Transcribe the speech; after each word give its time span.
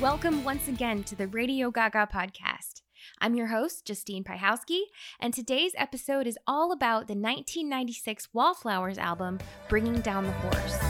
welcome 0.00 0.42
once 0.44 0.66
again 0.66 1.04
to 1.04 1.14
the 1.14 1.26
Radio 1.26 1.70
Gaga 1.70 2.08
podcast. 2.10 2.80
I'm 3.20 3.34
your 3.34 3.48
host, 3.48 3.84
Justine 3.84 4.24
Pyhowski, 4.24 4.84
and 5.20 5.34
today's 5.34 5.72
episode 5.76 6.26
is 6.26 6.38
all 6.46 6.72
about 6.72 7.06
the 7.06 7.12
1996 7.12 8.28
Wallflowers 8.32 8.96
album, 8.96 9.38
Bringing 9.68 10.00
Down 10.00 10.24
the 10.24 10.32
Horse. 10.32 10.89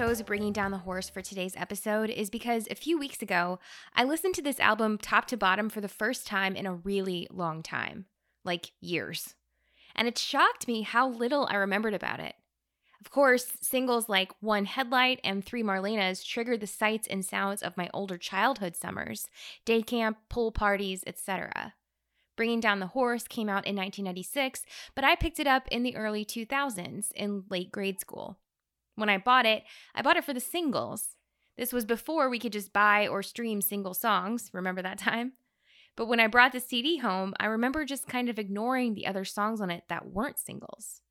Chose 0.00 0.22
Bringing 0.22 0.54
Down 0.54 0.70
the 0.70 0.78
Horse 0.78 1.10
for 1.10 1.20
today's 1.20 1.54
episode 1.58 2.08
is 2.08 2.30
because 2.30 2.66
a 2.70 2.74
few 2.74 2.98
weeks 2.98 3.20
ago, 3.20 3.58
I 3.94 4.04
listened 4.04 4.34
to 4.36 4.40
this 4.40 4.58
album 4.58 4.96
top 4.96 5.26
to 5.26 5.36
bottom 5.36 5.68
for 5.68 5.82
the 5.82 5.88
first 5.88 6.26
time 6.26 6.56
in 6.56 6.64
a 6.64 6.72
really 6.72 7.28
long 7.30 7.62
time 7.62 8.06
like 8.42 8.72
years. 8.80 9.34
And 9.94 10.08
it 10.08 10.16
shocked 10.16 10.66
me 10.66 10.80
how 10.80 11.06
little 11.06 11.46
I 11.50 11.56
remembered 11.56 11.92
about 11.92 12.18
it. 12.18 12.34
Of 12.98 13.10
course, 13.10 13.52
singles 13.60 14.08
like 14.08 14.32
One 14.40 14.64
Headlight 14.64 15.20
and 15.22 15.44
Three 15.44 15.62
Marlenas 15.62 16.24
triggered 16.24 16.60
the 16.60 16.66
sights 16.66 17.06
and 17.06 17.22
sounds 17.22 17.60
of 17.62 17.76
my 17.76 17.90
older 17.92 18.16
childhood 18.16 18.76
summers, 18.76 19.28
day 19.66 19.82
camp, 19.82 20.16
pool 20.30 20.50
parties, 20.50 21.04
etc. 21.06 21.74
Bringing 22.36 22.60
Down 22.60 22.80
the 22.80 22.86
Horse 22.86 23.28
came 23.28 23.50
out 23.50 23.66
in 23.66 23.76
1996, 23.76 24.64
but 24.94 25.04
I 25.04 25.14
picked 25.14 25.38
it 25.38 25.46
up 25.46 25.68
in 25.70 25.82
the 25.82 25.96
early 25.96 26.24
2000s 26.24 27.12
in 27.12 27.44
late 27.50 27.70
grade 27.70 28.00
school. 28.00 28.38
When 28.96 29.08
I 29.08 29.18
bought 29.18 29.46
it, 29.46 29.64
I 29.94 30.02
bought 30.02 30.16
it 30.16 30.24
for 30.24 30.34
the 30.34 30.40
singles. 30.40 31.16
This 31.56 31.72
was 31.72 31.84
before 31.84 32.28
we 32.28 32.38
could 32.38 32.52
just 32.52 32.72
buy 32.72 33.06
or 33.06 33.22
stream 33.22 33.60
single 33.60 33.94
songs. 33.94 34.50
Remember 34.52 34.82
that 34.82 34.98
time? 34.98 35.32
But 35.96 36.06
when 36.06 36.20
I 36.20 36.26
brought 36.26 36.52
the 36.52 36.60
CD 36.60 36.98
home, 36.98 37.34
I 37.38 37.46
remember 37.46 37.84
just 37.84 38.06
kind 38.06 38.28
of 38.28 38.38
ignoring 38.38 38.94
the 38.94 39.06
other 39.06 39.24
songs 39.24 39.60
on 39.60 39.70
it 39.70 39.84
that 39.88 40.06
weren't 40.06 40.38
singles. 40.38 41.02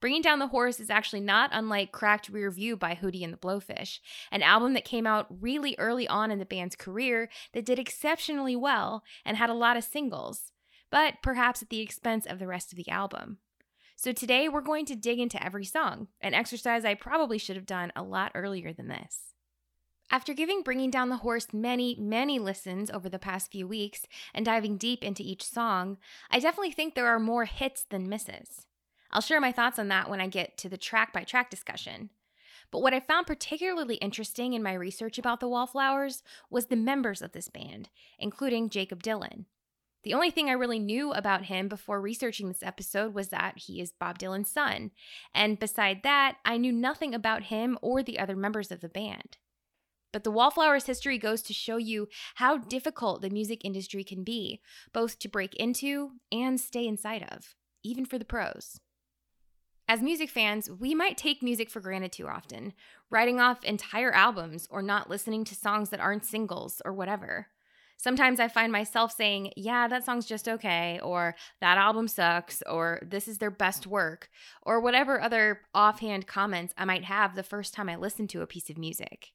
Bringing 0.00 0.22
Down 0.22 0.38
the 0.38 0.48
Horse 0.48 0.80
is 0.80 0.90
actually 0.90 1.22
not 1.22 1.50
unlike 1.52 1.90
Cracked 1.90 2.28
Rear 2.28 2.50
View 2.50 2.76
by 2.76 2.94
Hootie 2.94 3.24
and 3.24 3.32
the 3.32 3.38
Blowfish, 3.38 4.00
an 4.30 4.42
album 4.42 4.74
that 4.74 4.84
came 4.84 5.06
out 5.06 5.26
really 5.40 5.74
early 5.78 6.06
on 6.06 6.30
in 6.30 6.38
the 6.38 6.44
band's 6.44 6.76
career 6.76 7.30
that 7.54 7.64
did 7.64 7.78
exceptionally 7.78 8.54
well 8.54 9.02
and 9.24 9.36
had 9.36 9.48
a 9.48 9.54
lot 9.54 9.78
of 9.78 9.84
singles, 9.84 10.52
but 10.90 11.14
perhaps 11.22 11.62
at 11.62 11.70
the 11.70 11.80
expense 11.80 12.26
of 12.26 12.38
the 12.38 12.46
rest 12.46 12.70
of 12.70 12.76
the 12.76 12.88
album. 12.90 13.38
So 13.96 14.12
today 14.12 14.48
we're 14.48 14.60
going 14.60 14.86
to 14.86 14.96
dig 14.96 15.20
into 15.20 15.42
every 15.42 15.64
song, 15.64 16.08
an 16.20 16.34
exercise 16.34 16.84
I 16.84 16.94
probably 16.94 17.38
should 17.38 17.56
have 17.56 17.64
done 17.66 17.92
a 17.94 18.02
lot 18.02 18.32
earlier 18.34 18.72
than 18.72 18.88
this. 18.88 19.34
After 20.10 20.34
giving 20.34 20.62
Bringing 20.62 20.90
Down 20.90 21.08
the 21.08 21.18
Horse 21.18 21.48
many, 21.52 21.96
many 21.98 22.38
listens 22.38 22.90
over 22.90 23.08
the 23.08 23.18
past 23.18 23.50
few 23.50 23.66
weeks 23.66 24.02
and 24.34 24.44
diving 24.44 24.76
deep 24.76 25.02
into 25.02 25.22
each 25.22 25.44
song, 25.44 25.96
I 26.30 26.40
definitely 26.40 26.72
think 26.72 26.94
there 26.94 27.06
are 27.06 27.20
more 27.20 27.46
hits 27.46 27.84
than 27.88 28.08
misses. 28.08 28.66
I'll 29.10 29.22
share 29.22 29.40
my 29.40 29.52
thoughts 29.52 29.78
on 29.78 29.88
that 29.88 30.10
when 30.10 30.20
I 30.20 30.26
get 30.26 30.58
to 30.58 30.68
the 30.68 30.76
track 30.76 31.12
by 31.12 31.22
track 31.22 31.48
discussion. 31.48 32.10
But 32.70 32.82
what 32.82 32.92
I 32.92 33.00
found 33.00 33.26
particularly 33.26 33.94
interesting 33.96 34.52
in 34.52 34.62
my 34.62 34.74
research 34.74 35.18
about 35.18 35.38
the 35.40 35.48
Wallflowers 35.48 36.22
was 36.50 36.66
the 36.66 36.76
members 36.76 37.22
of 37.22 37.32
this 37.32 37.48
band, 37.48 37.88
including 38.18 38.68
Jakob 38.68 39.02
Dylan. 39.02 39.44
The 40.04 40.14
only 40.14 40.30
thing 40.30 40.50
I 40.50 40.52
really 40.52 40.78
knew 40.78 41.12
about 41.12 41.46
him 41.46 41.66
before 41.66 42.00
researching 42.00 42.48
this 42.48 42.62
episode 42.62 43.14
was 43.14 43.30
that 43.30 43.56
he 43.56 43.80
is 43.80 43.92
Bob 43.98 44.18
Dylan's 44.18 44.50
son. 44.50 44.90
And 45.34 45.58
beside 45.58 46.02
that, 46.02 46.36
I 46.44 46.58
knew 46.58 46.72
nothing 46.72 47.14
about 47.14 47.44
him 47.44 47.78
or 47.80 48.02
the 48.02 48.18
other 48.18 48.36
members 48.36 48.70
of 48.70 48.82
the 48.82 48.88
band. 48.88 49.38
But 50.12 50.22
the 50.22 50.30
Wallflowers 50.30 50.86
history 50.86 51.16
goes 51.16 51.40
to 51.42 51.54
show 51.54 51.78
you 51.78 52.08
how 52.36 52.58
difficult 52.58 53.22
the 53.22 53.30
music 53.30 53.64
industry 53.64 54.04
can 54.04 54.22
be, 54.22 54.60
both 54.92 55.18
to 55.20 55.28
break 55.28 55.54
into 55.56 56.12
and 56.30 56.60
stay 56.60 56.86
inside 56.86 57.26
of, 57.30 57.56
even 57.82 58.04
for 58.04 58.18
the 58.18 58.26
pros. 58.26 58.80
As 59.88 60.02
music 60.02 60.30
fans, 60.30 60.70
we 60.70 60.94
might 60.94 61.16
take 61.16 61.42
music 61.42 61.68
for 61.68 61.80
granted 61.80 62.12
too 62.12 62.28
often, 62.28 62.74
writing 63.10 63.40
off 63.40 63.64
entire 63.64 64.12
albums 64.12 64.68
or 64.70 64.82
not 64.82 65.10
listening 65.10 65.44
to 65.44 65.54
songs 65.54 65.90
that 65.90 66.00
aren't 66.00 66.24
singles 66.24 66.80
or 66.84 66.92
whatever. 66.92 67.48
Sometimes 67.96 68.38
I 68.38 68.48
find 68.48 68.70
myself 68.70 69.14
saying, 69.16 69.52
yeah, 69.56 69.88
that 69.88 70.04
song's 70.04 70.26
just 70.26 70.48
okay, 70.48 71.00
or 71.02 71.36
that 71.60 71.78
album 71.78 72.08
sucks, 72.08 72.62
or 72.68 73.00
this 73.02 73.28
is 73.28 73.38
their 73.38 73.50
best 73.50 73.86
work, 73.86 74.28
or 74.62 74.80
whatever 74.80 75.20
other 75.20 75.60
offhand 75.74 76.26
comments 76.26 76.74
I 76.76 76.84
might 76.84 77.04
have 77.04 77.34
the 77.34 77.42
first 77.42 77.72
time 77.72 77.88
I 77.88 77.96
listen 77.96 78.26
to 78.28 78.42
a 78.42 78.46
piece 78.46 78.68
of 78.68 78.76
music. 78.76 79.32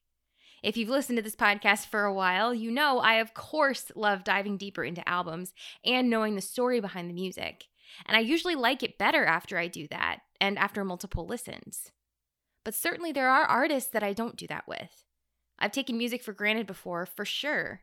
If 0.62 0.76
you've 0.76 0.90
listened 0.90 1.16
to 1.16 1.22
this 1.22 1.36
podcast 1.36 1.86
for 1.86 2.04
a 2.04 2.12
while, 2.12 2.52
you 2.52 2.70
know 2.70 2.98
I, 2.98 3.14
of 3.14 3.34
course, 3.34 3.90
love 3.96 4.24
diving 4.24 4.58
deeper 4.58 4.84
into 4.84 5.08
albums 5.08 5.54
and 5.84 6.10
knowing 6.10 6.36
the 6.36 6.42
story 6.42 6.80
behind 6.80 7.08
the 7.08 7.14
music. 7.14 7.64
And 8.06 8.16
I 8.16 8.20
usually 8.20 8.54
like 8.54 8.82
it 8.82 8.98
better 8.98 9.24
after 9.24 9.58
I 9.58 9.68
do 9.68 9.88
that 9.88 10.18
and 10.40 10.58
after 10.58 10.84
multiple 10.84 11.26
listens. 11.26 11.90
But 12.62 12.74
certainly 12.74 13.10
there 13.10 13.30
are 13.30 13.44
artists 13.44 13.90
that 13.90 14.02
I 14.02 14.12
don't 14.12 14.36
do 14.36 14.46
that 14.48 14.68
with. 14.68 15.04
I've 15.58 15.72
taken 15.72 15.98
music 15.98 16.22
for 16.22 16.32
granted 16.32 16.66
before, 16.66 17.06
for 17.06 17.24
sure. 17.24 17.80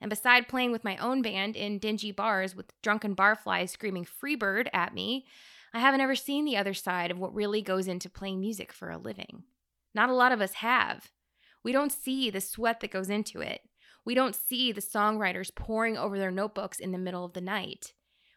And 0.00 0.08
beside 0.08 0.48
playing 0.48 0.72
with 0.72 0.84
my 0.84 0.96
own 0.96 1.22
band 1.22 1.56
in 1.56 1.78
dingy 1.78 2.12
bars 2.12 2.54
with 2.54 2.72
drunken 2.82 3.14
barflies 3.14 3.70
screaming 3.70 4.06
Freebird 4.06 4.68
at 4.72 4.94
me, 4.94 5.26
I 5.74 5.78
haven't 5.78 6.00
ever 6.00 6.16
seen 6.16 6.44
the 6.44 6.56
other 6.56 6.74
side 6.74 7.10
of 7.10 7.18
what 7.18 7.34
really 7.34 7.62
goes 7.62 7.86
into 7.86 8.08
playing 8.08 8.40
music 8.40 8.72
for 8.72 8.90
a 8.90 8.98
living. 8.98 9.44
Not 9.94 10.10
a 10.10 10.14
lot 10.14 10.32
of 10.32 10.40
us 10.40 10.54
have. 10.54 11.10
We 11.62 11.72
don't 11.72 11.92
see 11.92 12.30
the 12.30 12.40
sweat 12.40 12.80
that 12.80 12.90
goes 12.90 13.10
into 13.10 13.40
it. 13.40 13.60
We 14.04 14.14
don't 14.14 14.34
see 14.34 14.72
the 14.72 14.80
songwriters 14.80 15.54
poring 15.54 15.96
over 15.96 16.18
their 16.18 16.30
notebooks 16.30 16.78
in 16.78 16.92
the 16.92 16.98
middle 16.98 17.24
of 17.24 17.34
the 17.34 17.40
night. 17.40 17.92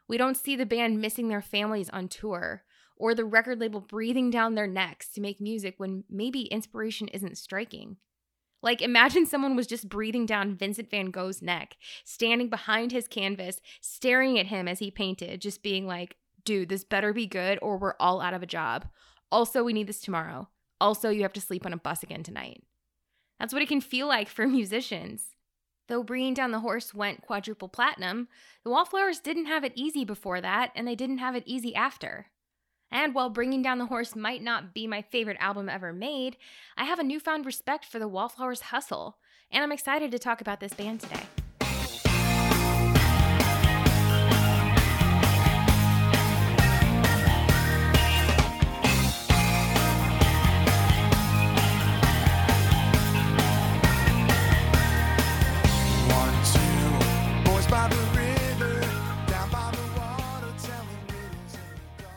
We 0.07 0.17
don't 0.17 0.37
see 0.37 0.55
the 0.55 0.65
band 0.65 0.99
missing 0.99 1.29
their 1.29 1.41
families 1.41 1.89
on 1.89 2.09
tour 2.09 2.63
or 2.97 3.15
the 3.15 3.25
record 3.25 3.59
label 3.59 3.79
breathing 3.79 4.29
down 4.29 4.55
their 4.55 4.67
necks 4.67 5.09
to 5.09 5.21
make 5.21 5.41
music 5.41 5.75
when 5.77 6.03
maybe 6.09 6.43
inspiration 6.43 7.07
isn't 7.07 7.37
striking. 7.37 7.97
Like, 8.63 8.81
imagine 8.81 9.25
someone 9.25 9.57
was 9.57 9.67
just 9.67 9.89
breathing 9.89 10.25
down 10.25 10.55
Vincent 10.55 10.89
van 10.89 11.11
Gogh's 11.11 11.41
neck, 11.41 11.75
standing 12.05 12.49
behind 12.49 12.93
his 12.93 13.09
canvas, 13.09 13.59
staring 13.81 14.39
at 14.39 14.47
him 14.47 14.69
as 14.69 14.79
he 14.79 14.89
painted, 14.89 15.41
just 15.41 15.61
being 15.61 15.85
like, 15.85 16.15
dude, 16.45 16.69
this 16.69 16.85
better 16.85 17.11
be 17.11 17.27
good 17.27 17.59
or 17.61 17.77
we're 17.77 17.95
all 17.99 18.21
out 18.21 18.33
of 18.33 18.41
a 18.41 18.47
job. 18.47 18.87
Also, 19.31 19.63
we 19.63 19.73
need 19.73 19.87
this 19.87 19.99
tomorrow. 19.99 20.47
Also, 20.79 21.09
you 21.09 21.23
have 21.23 21.33
to 21.33 21.41
sleep 21.41 21.65
on 21.65 21.73
a 21.73 21.77
bus 21.77 22.03
again 22.03 22.23
tonight. 22.23 22.63
That's 23.37 23.51
what 23.51 23.61
it 23.61 23.67
can 23.67 23.81
feel 23.81 24.07
like 24.07 24.29
for 24.29 24.47
musicians. 24.47 25.35
Though 25.89 26.01
Bringing 26.01 26.33
Down 26.33 26.51
the 26.51 26.61
Horse 26.61 26.93
went 26.93 27.21
quadruple 27.21 27.67
platinum, 27.67 28.29
the 28.63 28.69
Wallflowers 28.69 29.19
didn't 29.19 29.47
have 29.47 29.65
it 29.65 29.73
easy 29.75 30.05
before 30.05 30.39
that, 30.39 30.71
and 30.75 30.87
they 30.87 30.95
didn't 30.95 31.17
have 31.17 31.35
it 31.35 31.43
easy 31.45 31.75
after. 31.75 32.27
And 32.93 33.15
while 33.15 33.31
Bringing 33.31 33.63
Down 33.63 33.79
the 33.79 33.87
Horse 33.87 34.15
might 34.15 34.43
not 34.43 34.71
be 34.71 34.85
my 34.85 35.01
favorite 35.01 35.37
album 35.39 35.67
ever 35.67 35.91
made, 35.91 36.37
I 36.77 36.85
have 36.85 36.99
a 36.99 37.03
newfound 37.03 37.43
respect 37.43 37.85
for 37.85 37.97
the 37.97 38.07
Wallflowers 38.07 38.61
hustle, 38.61 39.17
and 39.51 39.63
I'm 39.63 39.71
excited 39.71 40.11
to 40.11 40.19
talk 40.19 40.41
about 40.41 40.59
this 40.59 40.75
band 40.75 41.01
today. 41.01 41.23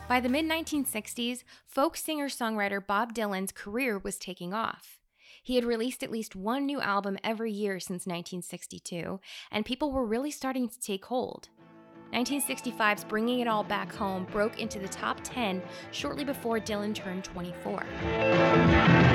By 0.07 0.21
the 0.21 0.29
mid 0.29 0.45
1960s, 0.45 1.43
folk 1.65 1.97
singer 1.97 2.29
songwriter 2.29 2.85
Bob 2.85 3.13
Dylan's 3.13 3.51
career 3.51 3.99
was 3.99 4.17
taking 4.17 4.53
off. 4.53 5.01
He 5.43 5.55
had 5.55 5.65
released 5.65 6.01
at 6.01 6.11
least 6.11 6.33
one 6.33 6.65
new 6.65 6.79
album 6.79 7.17
every 7.25 7.51
year 7.51 7.81
since 7.81 8.07
1962, 8.07 9.19
and 9.51 9.65
people 9.65 9.91
were 9.91 10.05
really 10.05 10.31
starting 10.31 10.69
to 10.69 10.79
take 10.79 11.03
hold. 11.05 11.49
1965's 12.13 13.03
Bringing 13.03 13.41
It 13.41 13.49
All 13.49 13.65
Back 13.65 13.93
Home 13.95 14.25
broke 14.31 14.61
into 14.61 14.79
the 14.79 14.87
top 14.87 15.19
10 15.25 15.61
shortly 15.91 16.23
before 16.23 16.57
Dylan 16.57 16.95
turned 16.95 17.25
24. 17.25 17.83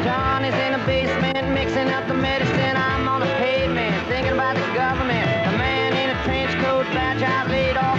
John 0.04 0.44
is 0.44 0.54
in 0.54 0.86
basement 0.86 1.54
mixing 1.54 1.88
up 1.88 2.06
the 2.06 2.14
medicine. 2.14 2.76
I'm 2.76 3.08
on 3.08 3.22
pavement 3.22 4.08
thinking 4.08 4.34
about 4.34 4.56
the 4.56 4.74
government. 4.74 5.26
A 5.54 5.56
man 5.56 5.92
in 5.96 6.14
a 6.14 6.24
trench 6.24 6.52
coat, 6.62 6.84
laid 7.48 7.76
off, 7.78 7.91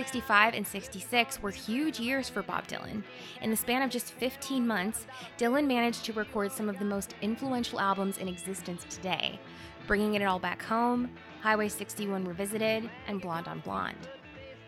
1965 0.00 0.40
1965 0.54 0.54
and 0.54 0.66
66 0.66 1.42
were 1.42 1.50
huge 1.50 2.00
years 2.00 2.30
for 2.30 2.42
Bob 2.42 2.66
Dylan. 2.66 3.02
In 3.42 3.50
the 3.50 3.56
span 3.56 3.82
of 3.82 3.90
just 3.90 4.12
15 4.14 4.66
months, 4.66 5.06
Dylan 5.36 5.66
managed 5.66 6.06
to 6.06 6.14
record 6.14 6.52
some 6.52 6.70
of 6.70 6.78
the 6.78 6.86
most 6.86 7.14
influential 7.20 7.78
albums 7.78 8.16
in 8.16 8.26
existence 8.26 8.86
today, 8.88 9.38
Bringing 9.86 10.14
It 10.14 10.22
All 10.22 10.38
Back 10.38 10.62
Home, 10.62 11.10
Highway 11.42 11.68
61 11.68 12.24
Revisited, 12.24 12.88
and 13.08 13.20
Blonde 13.20 13.46
on 13.46 13.60
Blonde. 13.60 14.08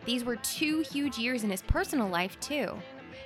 These 0.05 0.23
were 0.23 0.37
two 0.37 0.81
huge 0.81 1.17
years 1.17 1.45
in 1.45 1.51
his 1.51 1.63
personal 1.63 2.09
life, 2.09 2.39
too. 2.39 2.67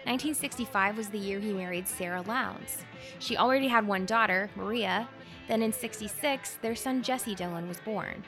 1965 0.05 0.97
was 0.97 1.09
the 1.09 1.19
year 1.19 1.41
he 1.41 1.53
married 1.53 1.89
Sara 1.89 2.23
Lownds. 2.23 2.85
She 3.19 3.37
already 3.37 3.67
had 3.67 3.85
one 3.85 4.07
daughter, 4.07 4.49
Maria. 4.55 5.09
Then 5.49 5.61
in 5.61 5.73
66, 5.73 6.59
their 6.63 6.77
son 6.77 7.03
Jesse 7.03 7.35
Dylan 7.35 7.67
was 7.67 7.81
born. 7.81 8.23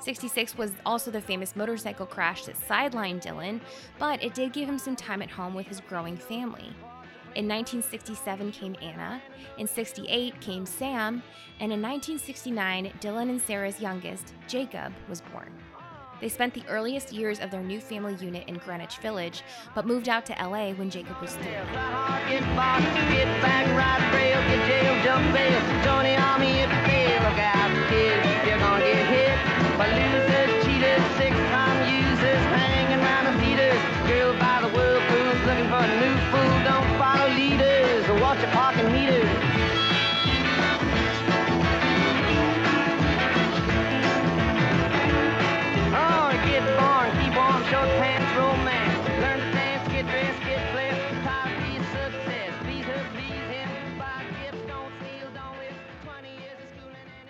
66 0.00 0.56
was 0.56 0.72
also 0.86 1.10
the 1.10 1.20
famous 1.20 1.56
motorcycle 1.56 2.06
crash 2.06 2.44
that 2.44 2.56
sidelined 2.56 3.22
Dylan, 3.22 3.60
but 3.98 4.22
it 4.22 4.34
did 4.34 4.52
give 4.52 4.68
him 4.68 4.78
some 4.78 4.96
time 4.96 5.22
at 5.22 5.30
home 5.30 5.54
with 5.54 5.66
his 5.66 5.80
growing 5.80 6.16
family. 6.16 6.74
In 7.34 7.46
1967 7.46 8.52
came 8.52 8.76
Anna, 8.80 9.20
in 9.58 9.66
68 9.66 10.40
came 10.40 10.66
Sam, 10.66 11.22
and 11.60 11.72
in 11.72 11.82
1969, 11.82 12.92
Dylan 13.00 13.30
and 13.30 13.40
Sara's 13.40 13.80
youngest, 13.80 14.34
Jakob, 14.46 14.92
was 15.08 15.20
born. 15.20 15.52
They 16.20 16.28
spent 16.28 16.54
the 16.54 16.64
earliest 16.68 17.12
years 17.12 17.38
of 17.40 17.50
their 17.50 17.62
new 17.62 17.80
family 17.80 18.14
unit 18.16 18.48
in 18.48 18.56
Greenwich 18.56 18.98
Village, 18.98 19.42
but 19.74 19.86
moved 19.86 20.08
out 20.08 20.26
to 20.26 20.32
LA 20.32 20.72
when 20.72 20.90
Jakob 20.90 21.20
was 21.20 21.34
three. 21.36 21.54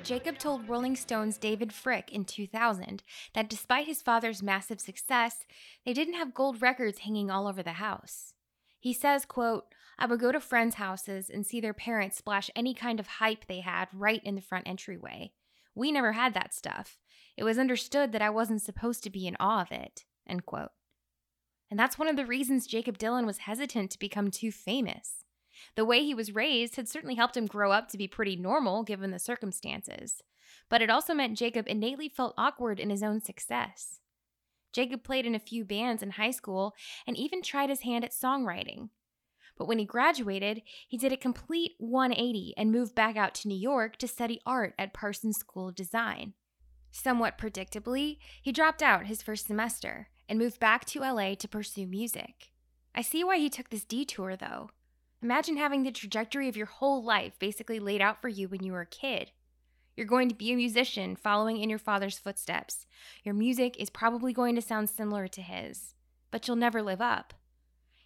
Jakob 0.09 0.39
told 0.39 0.67
Rolling 0.67 0.97
Stone's 0.97 1.37
David 1.37 1.69
Fricke 1.69 2.09
in 2.09 2.25
2000 2.25 3.03
that 3.35 3.51
despite 3.51 3.87
his 3.87 4.01
father's 4.01 4.43
massive 4.43 4.81
success, 4.81 5.45
they 5.85 5.93
didn't 5.93 6.15
have 6.15 6.33
gold 6.33 6.63
records 6.63 7.01
hanging 7.01 7.31
all 7.31 7.47
over 7.47 7.63
the 7.63 7.73
house. 7.73 8.33
He 8.81 8.95
says, 8.95 9.27
quote, 9.27 9.67
I 9.99 10.07
would 10.07 10.19
go 10.19 10.33
to 10.33 10.41
friends' 10.41 10.77
houses 10.77 11.29
and 11.29 11.45
see 11.45 11.61
their 11.61 11.75
parents 11.75 12.17
splash 12.17 12.49
any 12.57 12.73
kind 12.73 12.99
of 12.99 13.07
hype 13.07 13.45
they 13.45 13.61
had 13.61 13.89
right 13.93 14.23
in 14.25 14.35
the 14.35 14.41
front 14.41 14.67
entryway. 14.67 15.33
We 15.75 15.93
never 15.93 16.13
had 16.13 16.33
that 16.33 16.55
stuff. 16.55 16.97
It 17.37 17.45
was 17.45 17.59
understood 17.59 18.13
that 18.13 18.23
I 18.23 18.31
wasn't 18.31 18.63
supposed 18.63 19.03
to 19.03 19.11
be 19.11 19.27
in 19.27 19.37
awe 19.39 19.61
of 19.61 19.71
it. 19.71 20.07
End 20.27 20.47
quote. 20.47 20.71
And 21.71 21.79
that's 21.79 21.99
one 21.99 22.09
of 22.09 22.17
the 22.17 22.25
reasons 22.25 22.67
Jakob 22.67 22.97
Dylan 22.97 23.27
was 23.27 23.39
hesitant 23.39 23.91
to 23.91 23.99
become 23.99 24.31
too 24.31 24.53
famous. 24.53 25.27
The 25.75 25.85
way 25.85 26.05
he 26.05 26.15
was 26.15 26.35
raised 26.35 26.77
had 26.77 26.89
certainly 26.89 27.15
helped 27.15 27.37
him 27.37 27.47
grow 27.47 27.73
up 27.73 27.89
to 27.89 27.99
be 27.99 28.09
pretty 28.09 28.37
normal 28.37 28.83
given 28.83 29.11
the 29.11 29.19
circumstances, 29.19 30.23
but 30.69 30.83
it 30.83 30.91
also 30.91 31.15
meant 31.15 31.39
Jakob 31.39 31.67
innately 31.69 32.09
felt 32.09 32.35
awkward 32.37 32.81
in 32.81 32.91
his 32.91 33.03
own 33.03 33.21
success. 33.21 34.01
Jakob 34.73 35.03
played 35.03 35.27
in 35.27 35.35
a 35.35 35.41
few 35.41 35.65
bands 35.65 36.03
in 36.03 36.11
high 36.11 36.31
school 36.31 36.75
and 37.07 37.17
even 37.17 37.43
tried 37.43 37.71
his 37.71 37.81
hand 37.81 38.05
at 38.05 38.13
songwriting. 38.13 38.91
But 39.57 39.67
when 39.67 39.79
he 39.79 39.85
graduated, 39.85 40.63
he 40.87 40.97
did 40.97 41.13
a 41.13 41.17
complete 41.17 41.73
180 41.79 42.55
and 42.57 42.71
moved 42.71 42.95
back 42.95 43.17
out 43.17 43.35
to 43.37 43.49
New 43.49 43.59
York 43.59 43.97
to 43.97 44.07
study 44.07 44.41
art 44.47 44.75
at 44.79 44.95
Parsons 44.95 45.39
School 45.39 45.69
of 45.69 45.75
Design. 45.75 46.35
Somewhat 46.93 47.39
predictably, 47.39 48.19
he 48.41 48.53
dropped 48.53 48.83
out 48.83 49.07
his 49.07 49.23
first 49.23 49.47
semester 49.47 50.09
and 50.29 50.39
moved 50.39 50.61
back 50.61 50.85
to 50.87 51.01
LA 51.01 51.35
to 51.35 51.49
pursue 51.49 51.87
music. 51.87 52.53
I 52.95 53.03
see 53.03 53.25
why 53.25 53.39
he 53.39 53.51
took 53.51 53.71
this 53.71 53.85
detour, 53.85 54.37
though. 54.37 54.71
Imagine 55.21 55.57
having 55.57 55.83
the 55.83 55.91
trajectory 55.91 56.49
of 56.49 56.57
your 56.57 56.67
whole 56.67 57.03
life 57.03 57.39
basically 57.41 57.81
laid 57.81 58.01
out 58.01 58.23
for 58.23 58.29
you 58.29 58.49
when 58.49 58.63
you 58.63 58.73
were 58.73 58.83
a 58.83 58.87
kid. 58.87 59.33
You're 59.97 60.07
going 60.07 60.29
to 60.29 60.35
be 60.35 60.53
a 60.53 60.57
musician 60.57 61.17
following 61.17 61.57
in 61.57 61.69
your 61.69 61.81
father's 61.81 62.19
footsteps. 62.19 62.87
Your 63.25 63.35
music 63.35 63.75
is 63.81 63.91
probably 63.91 64.33
going 64.33 64.55
to 64.55 64.63
sound 64.63 64.89
similar 64.89 65.27
to 65.27 65.43
his, 65.43 65.95
but 66.31 66.47
you'll 66.47 66.57
never 66.57 66.83
live 66.83 67.01
up. 67.01 67.35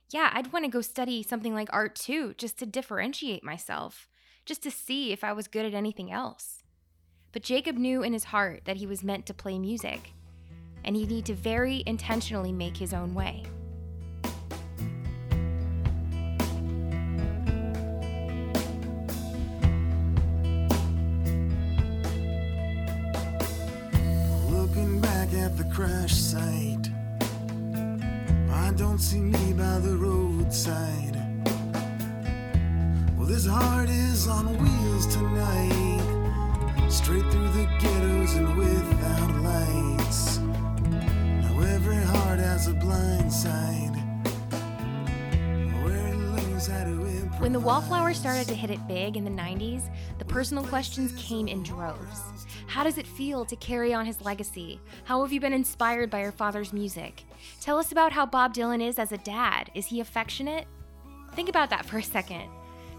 Yeah, 0.09 0.31
I'd 0.32 0.55
want 0.55 0.64
to 0.64 0.70
go 0.70 0.81
study 0.81 1.23
something 1.23 1.55
like 1.55 1.69
art 1.70 1.94
too, 1.94 2.32
just 2.38 2.59
to 2.61 2.67
differentiate 2.67 3.44
myself, 3.44 4.09
just 4.47 4.62
to 4.62 4.70
see 4.70 5.12
if 5.12 5.23
I 5.23 5.35
was 5.35 5.49
good 5.49 5.67
at 5.67 5.75
anything 5.75 6.11
else. 6.11 6.62
But 7.32 7.43
Jakob 7.43 7.76
knew 7.76 8.03
in 8.03 8.14
his 8.14 8.25
heart 8.25 8.62
that 8.64 8.79
he 8.79 8.87
was 8.87 9.05
meant 9.05 9.26
to 9.26 9.35
play 9.35 9.59
music, 9.59 10.12
and 10.82 10.97
he'd 10.97 11.11
need 11.11 11.26
to 11.26 11.35
very 11.35 11.82
intentionally 11.87 12.53
make 12.53 12.79
his 12.79 12.94
own 12.94 13.12
way. 13.12 13.44
See 29.02 29.19
me 29.19 29.52
by 29.52 29.78
the 29.81 29.96
roadside. 29.96 31.16
Well, 33.16 33.26
this 33.26 33.46
heart 33.46 33.88
is 33.88 34.28
on 34.28 34.46
wheels 34.62 35.06
tonight. 35.12 36.00
Straight 36.88 37.26
through 37.32 37.49
the 37.49 37.66
ghettos 37.81 38.34
and 38.37 38.56
without 38.56 39.34
lights. 39.43 40.38
Now 40.38 41.60
every 41.75 41.96
heart 41.96 42.38
has 42.38 42.69
a 42.69 42.75
blind 42.75 43.32
side. 43.32 44.01
When 47.42 47.52
the 47.52 47.58
Wallflowers 47.58 48.20
started 48.20 48.46
to 48.46 48.54
hit 48.54 48.70
it 48.70 48.87
big 48.87 49.16
in 49.16 49.25
the 49.25 49.30
90s, 49.42 49.82
the 50.20 50.25
personal 50.25 50.62
questions 50.62 51.12
came 51.20 51.49
in 51.49 51.64
droves. 51.64 52.20
How 52.68 52.84
does 52.84 52.99
it 52.99 53.06
feel 53.06 53.44
to 53.46 53.56
carry 53.56 53.92
on 53.92 54.06
his 54.06 54.20
legacy? 54.20 54.78
How 55.02 55.20
have 55.22 55.32
you 55.32 55.40
been 55.40 55.52
inspired 55.52 56.08
by 56.08 56.20
your 56.20 56.30
father's 56.30 56.72
music? 56.72 57.25
Tell 57.61 57.78
us 57.78 57.90
about 57.90 58.12
how 58.12 58.26
Bob 58.26 58.54
Dylan 58.54 58.80
is 58.80 58.96
as 58.96 59.11
a 59.11 59.18
dad. 59.18 59.72
Is 59.75 59.87
he 59.87 59.99
affectionate? 59.99 60.68
Think 61.34 61.49
about 61.49 61.68
that 61.70 61.84
for 61.84 61.99
a 61.99 62.02
second. 62.04 62.49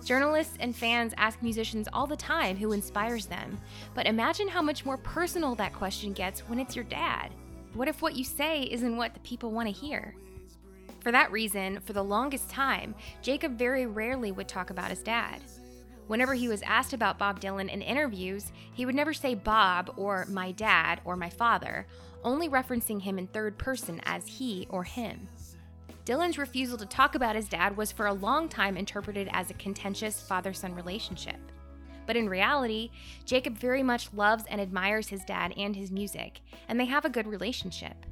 Journalists 0.03 0.57
and 0.59 0.75
fans 0.75 1.13
ask 1.15 1.41
musicians 1.41 1.87
all 1.93 2.05
the 2.05 2.17
time 2.17 2.57
who 2.57 2.73
inspires 2.73 3.25
them, 3.25 3.57
but 3.93 4.07
imagine 4.07 4.49
how 4.49 4.61
much 4.61 4.83
more 4.83 4.97
personal 4.97 5.55
that 5.55 5.73
question 5.73 6.11
gets 6.11 6.41
when 6.49 6.59
it's 6.59 6.75
your 6.75 6.83
dad. 6.83 7.33
What 7.75 7.87
if 7.87 8.01
what 8.01 8.17
you 8.17 8.25
say 8.25 8.63
isn't 8.63 8.97
what 8.97 9.13
the 9.13 9.21
people 9.21 9.51
want 9.51 9.69
to 9.69 9.73
hear? 9.73 10.15
For 11.03 11.11
that 11.11 11.33
reason, 11.33 11.81
for 11.81 11.91
the 11.91 12.03
longest 12.03 12.49
time, 12.49 12.95
Jakob 13.21 13.57
very 13.57 13.85
rarely 13.85 14.31
would 14.31 14.47
talk 14.47 14.69
about 14.69 14.89
his 14.89 15.03
dad. 15.03 15.41
Whenever 16.07 16.33
he 16.33 16.47
was 16.47 16.61
asked 16.61 16.93
about 16.93 17.19
Bob 17.19 17.41
Dylan 17.41 17.69
in 17.69 17.81
interviews, 17.81 18.53
he 18.73 18.85
would 18.85 18.95
never 18.95 19.13
say 19.13 19.35
Bob 19.35 19.93
or 19.97 20.25
my 20.29 20.53
dad 20.53 21.01
or 21.03 21.17
my 21.17 21.29
father, 21.29 21.85
only 22.23 22.47
referencing 22.47 23.01
him 23.01 23.19
in 23.19 23.27
third 23.27 23.57
person 23.57 23.99
as 24.05 24.25
he 24.25 24.65
or 24.69 24.85
him. 24.85 25.27
Dylan's 26.05 26.37
refusal 26.37 26.77
to 26.77 26.85
talk 26.85 27.15
about 27.15 27.35
his 27.35 27.49
dad 27.49 27.75
was 27.75 27.91
for 27.91 28.07
a 28.07 28.13
long 28.13 28.47
time 28.47 28.77
interpreted 28.77 29.29
as 29.33 29.49
a 29.49 29.55
contentious 29.55 30.21
father 30.21 30.53
son 30.53 30.73
relationship. 30.73 31.39
But 32.05 32.17
in 32.17 32.29
reality, 32.29 32.91
Jakob 33.25 33.57
very 33.57 33.83
much 33.83 34.13
loves 34.13 34.45
and 34.49 34.59
admires 34.59 35.07
his 35.09 35.23
dad 35.25 35.53
and 35.57 35.75
his 35.75 35.91
music, 35.91 36.39
and 36.67 36.79
they 36.79 36.85
have 36.85 37.05
a 37.05 37.09
good 37.09 37.27
relationship. 37.27 38.05